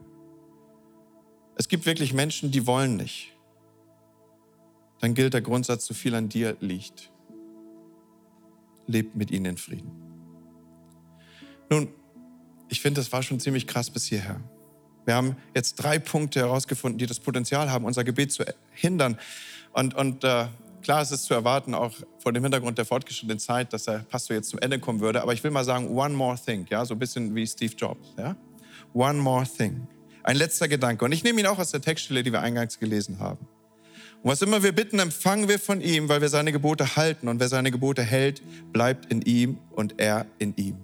Es 1.56 1.68
gibt 1.68 1.86
wirklich 1.86 2.12
Menschen, 2.14 2.50
die 2.50 2.66
wollen 2.66 2.96
nicht. 2.96 3.36
Dann 5.00 5.14
gilt 5.14 5.34
der 5.34 5.40
Grundsatz, 5.40 5.86
so 5.86 5.94
viel 5.94 6.14
an 6.14 6.28
dir 6.28 6.56
liegt. 6.60 7.12
Lebt 8.86 9.16
mit 9.16 9.30
ihnen 9.30 9.46
in 9.46 9.56
Frieden. 9.56 9.90
Nun, 11.68 11.88
ich 12.68 12.80
finde, 12.80 13.00
das 13.00 13.12
war 13.12 13.22
schon 13.22 13.40
ziemlich 13.40 13.66
krass 13.66 13.90
bis 13.90 14.06
hierher. 14.06 14.40
Wir 15.06 15.14
haben 15.14 15.36
jetzt 15.54 15.76
drei 15.76 15.98
Punkte 15.98 16.40
herausgefunden, 16.40 16.98
die 16.98 17.06
das 17.06 17.20
Potenzial 17.20 17.70
haben, 17.70 17.86
unser 17.86 18.04
Gebet 18.04 18.32
zu 18.32 18.44
hindern. 18.72 19.18
Und, 19.72 19.94
und 19.94 20.24
äh, 20.24 20.46
Klar, 20.86 21.02
es 21.02 21.24
zu 21.24 21.34
erwarten, 21.34 21.74
auch 21.74 21.90
vor 22.20 22.32
dem 22.32 22.44
Hintergrund 22.44 22.78
der 22.78 22.84
fortgeschrittenen 22.84 23.40
Zeit, 23.40 23.72
dass 23.72 23.86
der 23.86 24.04
Pastor 24.08 24.36
jetzt 24.36 24.50
zum 24.50 24.60
Ende 24.60 24.78
kommen 24.78 25.00
würde. 25.00 25.20
Aber 25.20 25.32
ich 25.32 25.42
will 25.42 25.50
mal 25.50 25.64
sagen, 25.64 25.88
one 25.88 26.14
more 26.14 26.38
thing, 26.38 26.64
ja, 26.70 26.84
so 26.84 26.94
ein 26.94 27.00
bisschen 27.00 27.34
wie 27.34 27.44
Steve 27.44 27.74
Jobs, 27.76 28.14
ja. 28.16 28.36
One 28.94 29.18
more 29.18 29.44
thing. 29.44 29.88
Ein 30.22 30.36
letzter 30.36 30.68
Gedanke. 30.68 31.04
Und 31.04 31.10
ich 31.10 31.24
nehme 31.24 31.40
ihn 31.40 31.46
auch 31.48 31.58
aus 31.58 31.72
der 31.72 31.80
Textstelle, 31.80 32.22
die 32.22 32.30
wir 32.30 32.40
eingangs 32.40 32.78
gelesen 32.78 33.18
haben. 33.18 33.48
Und 34.22 34.30
was 34.30 34.42
immer 34.42 34.62
wir 34.62 34.70
bitten, 34.70 35.00
empfangen 35.00 35.48
wir 35.48 35.58
von 35.58 35.80
ihm, 35.80 36.08
weil 36.08 36.20
wir 36.20 36.28
seine 36.28 36.52
Gebote 36.52 36.94
halten. 36.94 37.26
Und 37.26 37.40
wer 37.40 37.48
seine 37.48 37.72
Gebote 37.72 38.04
hält, 38.04 38.40
bleibt 38.72 39.10
in 39.10 39.22
ihm 39.22 39.58
und 39.72 39.98
er 39.98 40.26
in 40.38 40.54
ihm. 40.54 40.76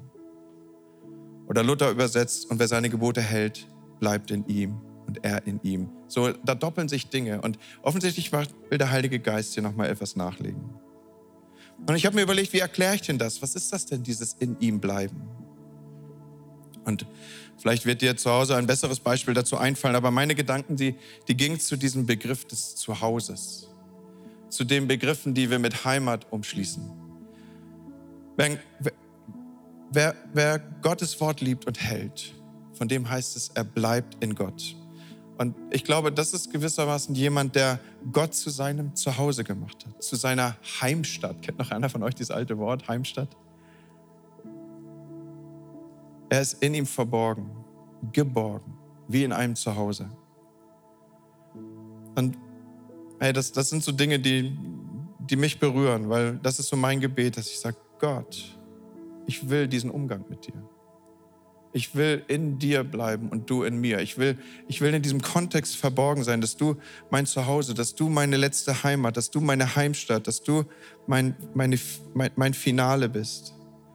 Oder 1.47 1.63
Luther 1.63 1.93
übersetzt, 1.93 2.51
und 2.51 2.59
wer 2.59 2.67
seine 2.67 2.91
Gebote 2.91 3.21
hält, 3.21 3.69
bleibt 4.03 4.33
in 4.33 4.45
ihm 4.49 4.81
und 5.07 5.25
er 5.25 5.47
in 5.47 5.61
ihm. 5.63 5.89
So, 6.09 6.33
da 6.33 6.57
doppeln 6.57 6.89
sich 6.89 7.09
Dinge. 7.09 7.41
Und 7.41 7.57
offensichtlich 7.83 8.33
will 8.33 8.79
der 8.79 8.91
Heilige 8.91 9.21
Geist 9.21 9.55
hier 9.55 9.63
nochmal 9.63 9.89
etwas 9.89 10.17
nachlegen. 10.17 10.61
Und 11.87 11.95
ich 11.95 12.05
habe 12.05 12.17
mir 12.17 12.23
überlegt, 12.23 12.53
wie 12.53 12.59
erkläre 12.59 12.97
ich 12.97 13.03
denn 13.03 13.19
das? 13.19 13.41
Was 13.43 13.55
ist 13.55 13.73
das 13.73 13.87
denn, 13.87 14.03
dieses 14.03 14.33
in 14.35 14.59
ihm 14.59 14.81
bleiben? 14.81 15.23
Und 16.85 17.07
vielleicht 17.59 17.87
wird 17.87 18.03
dir 18.03 18.17
zu 18.17 18.29
Hause 18.29 18.57
ein 18.57 18.67
besseres 18.67 18.99
Beispiel 18.99 19.35
dazu 19.35 19.57
einfallen, 19.57 19.95
aber 19.95 20.11
meine 20.11 20.35
Gedanken, 20.35 20.75
die, 20.75 20.97
die 21.29 21.37
gingen 21.37 21.61
zu 21.61 21.77
diesem 21.77 22.05
Begriff 22.05 22.45
des 22.45 22.75
Zuhauses, 22.75 23.69
zu 24.49 24.65
den 24.65 24.89
Begriffen, 24.89 25.33
die 25.33 25.49
wir 25.49 25.61
mit 25.61 25.85
Heimat 25.85 26.27
umschließen. 26.33 26.91
Wer, 28.37 28.59
wer, 29.93 30.17
wer 30.33 30.59
Gottes 30.59 31.21
Wort 31.21 31.41
liebt 31.41 31.67
und 31.67 31.81
hält, 31.81 32.35
von 32.83 32.89
dem 32.89 33.09
heißt 33.09 33.37
es, 33.37 33.51
er 33.55 33.63
bleibt 33.63 34.25
in 34.25 34.35
Gott. 34.35 34.75
Und 35.39 35.55
ich 35.71 35.85
glaube, 35.85 36.11
das 36.11 36.35
ist 36.35 36.53
gewissermaßen 36.53 37.15
jemand, 37.15 37.55
der 37.55 37.79
Gott 38.11 38.35
zu 38.35 38.51
seinem 38.51 38.97
Zuhause 38.97 39.45
gemacht 39.45 39.87
hat, 39.87 40.03
zu 40.03 40.17
seiner 40.17 40.57
Heimstatt. 40.81 41.43
Kennt 41.43 41.61
noch 41.61 41.71
einer 41.71 41.89
von 41.89 42.03
euch 42.03 42.17
dieses 42.17 42.33
alte 42.33 42.59
Wort, 42.59 42.89
Heimstatt? 42.89 43.29
Er 46.29 46.41
ist 46.41 46.61
in 46.61 46.75
ihm 46.75 46.85
verborgen, 46.85 47.53
geborgen, 48.13 48.75
wie 49.07 49.23
in 49.23 49.33
einem 49.33 49.55
Zuhause. 49.55 50.11
Und 52.17 52.37
hey, 53.21 53.33
das, 53.33 53.53
das 53.53 53.71
sind 53.71 53.85
so 53.85 53.93
Dinge, 53.93 54.19
die, 54.19 54.59
die 55.21 55.37
mich 55.37 55.61
berühren, 55.61 56.09
weil 56.09 56.37
das 56.39 56.59
ist 56.59 56.67
so 56.67 56.75
mein 56.75 56.99
Gebet, 56.99 57.37
dass 57.37 57.47
ich 57.47 57.61
sage, 57.61 57.77
Gott, 58.01 58.59
ich 59.29 59.49
will 59.49 59.69
diesen 59.69 59.89
Umgang 59.89 60.25
mit 60.29 60.49
dir. 60.49 60.69
Ich 61.73 61.95
will 61.95 62.23
in 62.29 62.59
dir 62.59 62.85
bleiben 62.85 63.29
und 63.29 63.49
du 63.49 63.63
in 63.63 63.81
mir. 63.81 64.01
Ich 64.01 64.19
will, 64.19 64.37
ich 64.69 64.81
will 64.81 64.93
in 64.93 65.03
diesem 65.03 65.23
Kontext 65.23 65.77
verborgen 65.77 66.23
sein, 66.23 66.41
dass 66.41 66.57
du 66.57 66.77
mein 67.11 67.25
Zuhause, 67.25 67.73
dass 67.73 67.95
du 67.95 68.09
meine 68.09 68.37
letzte 68.37 68.83
Heimat, 68.83 69.17
dass 69.17 69.31
du 69.31 69.41
meine 69.41 69.75
Heimstatt, 69.75 70.27
dass 70.27 70.43
du 70.43 70.65
mein, 71.07 71.35
meine, 71.55 71.79
mein, 72.15 72.31
mein 72.37 72.55
Finale 72.55 73.09
bist. 73.09 73.55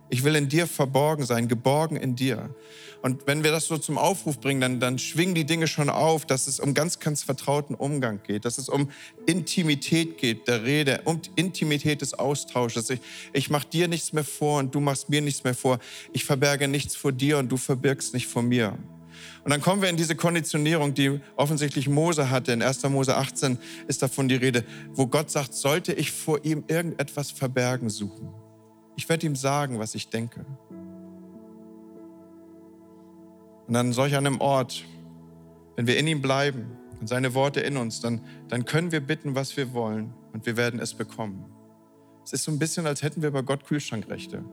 Ich 0.10 0.24
will 0.24 0.36
in 0.36 0.50
dir 0.50 0.68
verborgen 0.68 1.26
sein, 1.26 1.48
geborgen 1.48 1.98
in 1.98 2.16
dir. 2.16 2.50
Und 3.02 3.28
wenn 3.28 3.44
wir 3.44 3.52
das 3.52 3.68
so 3.68 3.78
zum 3.78 3.98
Aufruf 3.98 4.40
bringen, 4.40 4.62
dann, 4.62 4.80
dann 4.80 5.00
schwingen 5.00 5.36
die 5.36 5.46
Dinge 5.46 5.68
schon 5.68 5.90
auf, 5.90 6.26
dass 6.26 6.48
es 6.48 6.60
um 6.60 6.74
ganz, 6.74 7.00
ganz 7.00 7.24
vertrauten 7.24 7.76
Umgang 7.76 8.22
geht, 8.24 8.46
dass 8.46 8.58
es 8.58 8.70
um 8.70 8.90
Intimität 9.26 10.18
geht, 10.18 10.48
der 10.48 10.64
Rede, 10.64 11.02
um 11.06 11.22
Intimität 11.36 12.02
des 12.02 12.14
Austausches. 12.14 12.90
Ich, 12.90 13.02
ich 13.34 13.50
mache 13.50 13.68
dir 13.68 13.88
nichts 13.88 14.14
mehr 14.14 14.24
vor 14.24 14.60
und 14.60 14.74
du 14.74 14.80
machst 14.80 15.10
mir 15.10 15.22
nichts 15.22 15.44
mehr 15.44 15.54
vor. 15.54 15.80
Ich 16.12 16.26
verberge 16.26 16.68
nichts 16.68 16.96
vor 16.96 17.12
dir 17.12 17.38
und 17.38 17.50
du 17.50 17.58
verbirgst 17.58 18.14
nicht 18.14 18.28
vor 18.28 18.42
mir. 18.42 18.78
Und 19.44 19.52
dann 19.52 19.62
kommen 19.62 19.82
wir 19.82 19.90
in 19.90 19.98
diese 19.98 20.16
Konditionierung, 20.16 20.94
die 20.94 21.20
offensichtlich 21.36 21.88
Mose 21.88 22.30
hatte. 22.30 22.52
In 22.52 22.62
1. 22.62 22.84
Mose 22.90 23.16
18 23.16 23.58
ist 23.88 24.02
davon 24.02 24.28
die 24.28 24.36
Rede, 24.36 24.64
wo 24.92 25.08
Gott 25.08 25.32
sagt, 25.32 25.54
sollte 25.54 25.94
ich 25.94 26.12
vor 26.12 26.44
ihm 26.44 26.64
irgendetwas 26.68 27.32
verbergen 27.32 27.90
suchen. 27.90 28.30
Ich 28.98 29.08
werde 29.08 29.28
ihm 29.28 29.36
sagen, 29.36 29.80
was 29.80 29.96
ich 29.96 30.10
denke. 30.10 30.44
Und 33.68 33.76
an 33.76 33.94
solch 33.94 34.18
einem 34.18 34.42
Ort, 34.42 34.86
wenn 35.76 35.86
wir 35.86 35.98
in 36.00 36.08
ihm 36.08 36.22
bleiben 36.22 36.72
und 37.00 37.08
seine 37.08 37.36
Worte 37.36 37.60
in 37.60 37.78
uns, 37.78 38.02
dann, 38.02 38.22
dann 38.48 38.66
können 38.66 38.92
wir 38.92 39.00
bitten, 39.00 39.36
was 39.36 39.56
wir 39.56 39.74
wollen 39.74 40.14
und 40.34 40.46
wir 40.48 40.58
werden 40.58 40.80
es 40.80 40.96
bekommen. 40.96 41.46
Es 42.26 42.34
ist 42.34 42.44
so 42.44 42.52
ein 42.52 42.58
bisschen, 42.58 42.88
als 42.88 43.04
hätten 43.04 43.22
wir 43.22 43.30
bei 43.30 43.44
Gott 43.44 43.66
Kühlschrankrechte. 43.66 44.44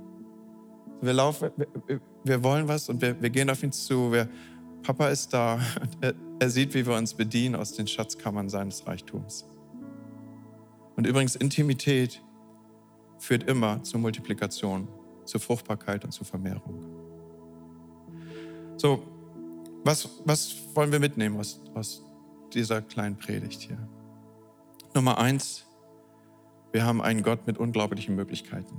Wir 1.00 1.12
laufen, 1.14 1.50
wir, 1.86 2.00
wir 2.22 2.42
wollen 2.44 2.68
was 2.68 2.88
und 2.90 3.00
wir, 3.00 3.20
wir, 3.20 3.30
gehen 3.30 3.48
auf 3.48 3.62
ihn 3.62 3.72
zu. 3.72 4.12
Wir, 4.12 4.28
Papa 4.82 5.08
ist 5.08 5.32
da. 5.32 5.58
Er, 6.00 6.14
er 6.38 6.50
sieht, 6.50 6.74
wie 6.74 6.86
wir 6.86 6.94
uns 6.94 7.14
bedienen 7.14 7.54
aus 7.54 7.72
den 7.72 7.86
Schatzkammern 7.86 8.50
seines 8.50 8.86
Reichtums. 8.86 9.46
Und 10.96 11.06
übrigens, 11.06 11.34
Intimität 11.34 12.20
führt 13.18 13.44
immer 13.44 13.82
zur 13.82 14.00
Multiplikation, 14.00 14.88
zur 15.24 15.40
Fruchtbarkeit 15.40 16.04
und 16.04 16.12
zur 16.12 16.26
Vermehrung. 16.26 16.84
So, 18.76 19.02
was, 19.84 20.08
was 20.24 20.56
wollen 20.74 20.92
wir 20.92 21.00
mitnehmen 21.00 21.38
aus, 21.38 21.60
aus 21.74 22.02
dieser 22.52 22.82
kleinen 22.82 23.16
Predigt 23.16 23.60
hier? 23.62 23.78
Nummer 24.94 25.18
eins, 25.18 25.64
wir 26.72 26.84
haben 26.84 27.02
einen 27.02 27.22
Gott 27.22 27.46
mit 27.46 27.58
unglaublichen 27.58 28.14
Möglichkeiten. 28.16 28.76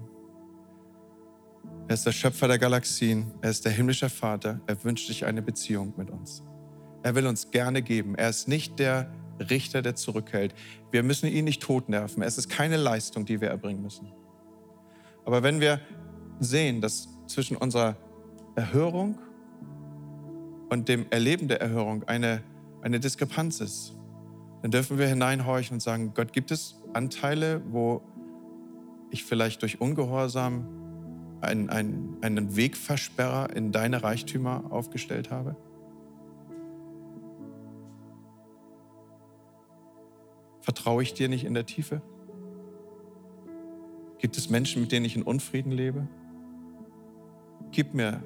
Er 1.87 1.93
ist 1.93 2.05
der 2.05 2.11
Schöpfer 2.11 2.47
der 2.47 2.57
Galaxien, 2.57 3.31
er 3.41 3.51
ist 3.51 3.63
der 3.63 3.71
himmlische 3.71 4.09
Vater, 4.09 4.59
er 4.65 4.83
wünscht 4.83 5.07
sich 5.07 5.25
eine 5.25 5.41
Beziehung 5.41 5.93
mit 5.97 6.09
uns. 6.09 6.43
Er 7.03 7.13
will 7.13 7.27
uns 7.27 7.51
gerne 7.51 7.83
geben. 7.83 8.15
Er 8.15 8.29
ist 8.29 8.47
nicht 8.47 8.79
der 8.79 9.11
Richter, 9.39 9.83
der 9.83 9.95
zurückhält. 9.95 10.55
Wir 10.89 11.03
müssen 11.03 11.27
ihn 11.27 11.45
nicht 11.45 11.61
totnerven. 11.61 12.23
Es 12.23 12.39
ist 12.39 12.49
keine 12.49 12.77
Leistung, 12.77 13.25
die 13.25 13.41
wir 13.41 13.49
erbringen 13.49 13.83
müssen. 13.83 14.11
Aber 15.25 15.41
wenn 15.41 15.59
wir 15.59 15.81
sehen, 16.39 16.81
dass 16.81 17.09
zwischen 17.27 17.57
unserer 17.57 17.97
Erhörung 18.55 19.17
und 20.69 20.87
dem 20.87 21.07
Erleben 21.09 21.47
der 21.47 21.59
Erhörung 21.61 22.03
eine, 22.03 22.43
eine 22.81 22.99
Diskrepanz 22.99 23.59
ist, 23.59 23.95
dann 24.61 24.71
dürfen 24.71 24.97
wir 24.97 25.07
hineinhorchen 25.07 25.75
und 25.75 25.79
sagen, 25.81 26.13
Gott, 26.15 26.31
gibt 26.31 26.51
es 26.51 26.81
Anteile, 26.93 27.61
wo 27.69 28.01
ich 29.11 29.23
vielleicht 29.23 29.61
durch 29.61 29.81
Ungehorsam 29.81 30.67
einen, 31.41 31.69
einen, 31.69 32.17
einen 32.21 32.55
Wegversperrer 32.55 33.55
in 33.55 33.71
deine 33.71 34.03
Reichtümer 34.03 34.65
aufgestellt 34.69 35.31
habe? 35.31 35.55
Vertraue 40.61 41.03
ich 41.03 41.13
dir 41.13 41.29
nicht 41.29 41.45
in 41.45 41.53
der 41.53 41.65
Tiefe? 41.65 42.01
Gibt 44.25 44.37
es 44.37 44.49
Menschen, 44.49 44.81
mit 44.81 44.91
denen 44.91 45.05
ich 45.05 45.15
in 45.15 45.21
Unfrieden 45.21 45.71
lebe? 45.71 46.07
Gib 47.69 47.93
mir 47.93 48.23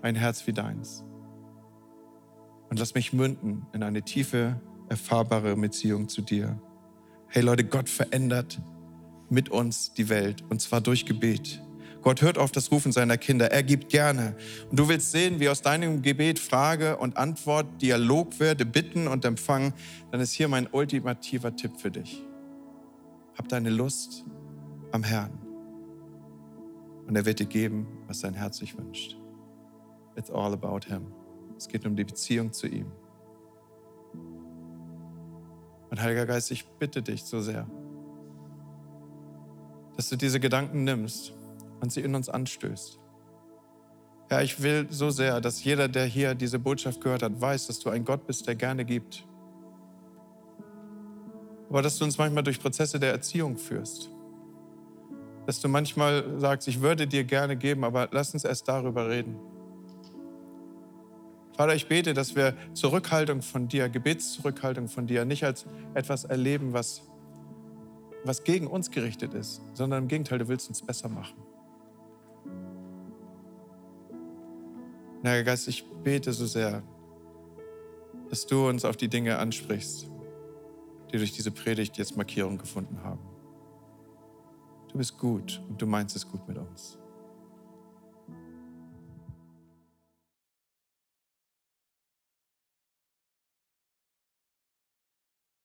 ein 0.00 0.14
Herz 0.14 0.46
wie 0.46 0.54
deins. 0.54 1.04
Und 2.70 2.78
lass 2.78 2.94
mich 2.94 3.12
münden 3.12 3.66
in 3.74 3.82
eine 3.82 4.00
tiefe, 4.00 4.58
erfahrbare 4.88 5.54
Beziehung 5.54 6.08
zu 6.08 6.22
dir. 6.22 6.58
Hey 7.28 7.42
Leute, 7.42 7.62
Gott 7.62 7.90
verändert 7.90 8.62
mit 9.28 9.50
uns 9.50 9.92
die 9.92 10.08
Welt 10.08 10.44
und 10.48 10.62
zwar 10.62 10.80
durch 10.80 11.04
Gebet. 11.04 11.60
Gott 12.00 12.22
hört 12.22 12.38
auf 12.38 12.52
das 12.52 12.72
Rufen 12.72 12.92
seiner 12.92 13.18
Kinder. 13.18 13.52
Er 13.52 13.62
gibt 13.62 13.90
gerne. 13.90 14.34
Und 14.70 14.78
du 14.78 14.88
willst 14.88 15.12
sehen, 15.12 15.40
wie 15.40 15.50
aus 15.50 15.60
deinem 15.60 16.00
Gebet 16.00 16.38
Frage 16.38 16.96
und 16.96 17.18
Antwort, 17.18 17.82
Dialog 17.82 18.40
wird, 18.40 18.72
Bitten 18.72 19.08
und 19.08 19.26
Empfang, 19.26 19.74
dann 20.10 20.22
ist 20.22 20.32
hier 20.32 20.48
mein 20.48 20.68
ultimativer 20.72 21.54
Tipp 21.54 21.72
für 21.78 21.90
dich. 21.90 22.24
Hab 23.40 23.48
deine 23.48 23.70
Lust 23.70 24.26
am 24.92 25.02
Herrn. 25.02 25.32
Und 27.06 27.16
er 27.16 27.24
wird 27.24 27.38
dir 27.38 27.46
geben, 27.46 27.86
was 28.06 28.20
dein 28.20 28.34
Herz 28.34 28.58
sich 28.58 28.76
wünscht. 28.76 29.16
It's 30.14 30.30
all 30.30 30.52
about 30.52 30.80
Him. 30.86 31.06
Es 31.56 31.66
geht 31.66 31.86
um 31.86 31.96
die 31.96 32.04
Beziehung 32.04 32.52
zu 32.52 32.66
ihm. 32.66 32.92
Und 35.88 36.02
Heiliger 36.02 36.26
Geist, 36.26 36.50
ich 36.50 36.66
bitte 36.66 37.00
dich 37.00 37.24
so 37.24 37.40
sehr, 37.40 37.66
dass 39.96 40.10
du 40.10 40.16
diese 40.16 40.38
Gedanken 40.38 40.84
nimmst 40.84 41.32
und 41.80 41.90
sie 41.90 42.02
in 42.02 42.14
uns 42.14 42.28
anstößt. 42.28 43.00
Ja, 44.30 44.42
ich 44.42 44.62
will 44.62 44.86
so 44.90 45.08
sehr, 45.08 45.40
dass 45.40 45.64
jeder, 45.64 45.88
der 45.88 46.04
hier 46.04 46.34
diese 46.34 46.58
Botschaft 46.58 47.00
gehört 47.00 47.22
hat, 47.22 47.40
weiß, 47.40 47.68
dass 47.68 47.78
du 47.78 47.88
ein 47.88 48.04
Gott 48.04 48.26
bist, 48.26 48.46
der 48.46 48.54
gerne 48.54 48.84
gibt. 48.84 49.26
Aber 51.70 51.82
dass 51.82 51.96
du 51.98 52.04
uns 52.04 52.18
manchmal 52.18 52.42
durch 52.42 52.60
Prozesse 52.60 53.00
der 53.00 53.12
Erziehung 53.12 53.56
führst. 53.56 54.10
Dass 55.46 55.60
du 55.60 55.68
manchmal 55.68 56.38
sagst, 56.38 56.68
ich 56.68 56.82
würde 56.82 57.06
dir 57.06 57.24
gerne 57.24 57.56
geben, 57.56 57.84
aber 57.84 58.08
lass 58.12 58.34
uns 58.34 58.44
erst 58.44 58.68
darüber 58.68 59.08
reden. 59.08 59.36
Vater, 61.56 61.74
ich 61.74 61.86
bete, 61.86 62.12
dass 62.12 62.34
wir 62.34 62.54
Zurückhaltung 62.74 63.42
von 63.42 63.68
dir, 63.68 63.88
Gebetszurückhaltung 63.88 64.88
von 64.88 65.06
dir, 65.06 65.24
nicht 65.24 65.44
als 65.44 65.66
etwas 65.94 66.24
erleben, 66.24 66.72
was, 66.72 67.02
was 68.24 68.44
gegen 68.44 68.66
uns 68.66 68.90
gerichtet 68.90 69.34
ist, 69.34 69.62
sondern 69.74 70.04
im 70.04 70.08
Gegenteil, 70.08 70.38
du 70.38 70.48
willst 70.48 70.68
uns 70.68 70.82
besser 70.82 71.08
machen. 71.08 71.36
Herr 75.22 75.44
Geist, 75.44 75.68
ich 75.68 75.84
bete 76.02 76.32
so 76.32 76.46
sehr, 76.46 76.82
dass 78.30 78.46
du 78.46 78.68
uns 78.68 78.84
auf 78.84 78.96
die 78.96 79.08
Dinge 79.08 79.38
ansprichst, 79.38 80.09
die 81.10 81.18
durch 81.18 81.32
diese 81.32 81.50
Predigt 81.50 81.98
jetzt 81.98 82.16
Markierung 82.16 82.58
gefunden 82.58 83.02
haben. 83.02 83.20
Du 84.90 84.98
bist 84.98 85.18
gut 85.18 85.62
und 85.68 85.80
du 85.80 85.86
meinst 85.86 86.16
es 86.16 86.28
gut 86.28 86.46
mit 86.48 86.58
uns. 86.58 86.99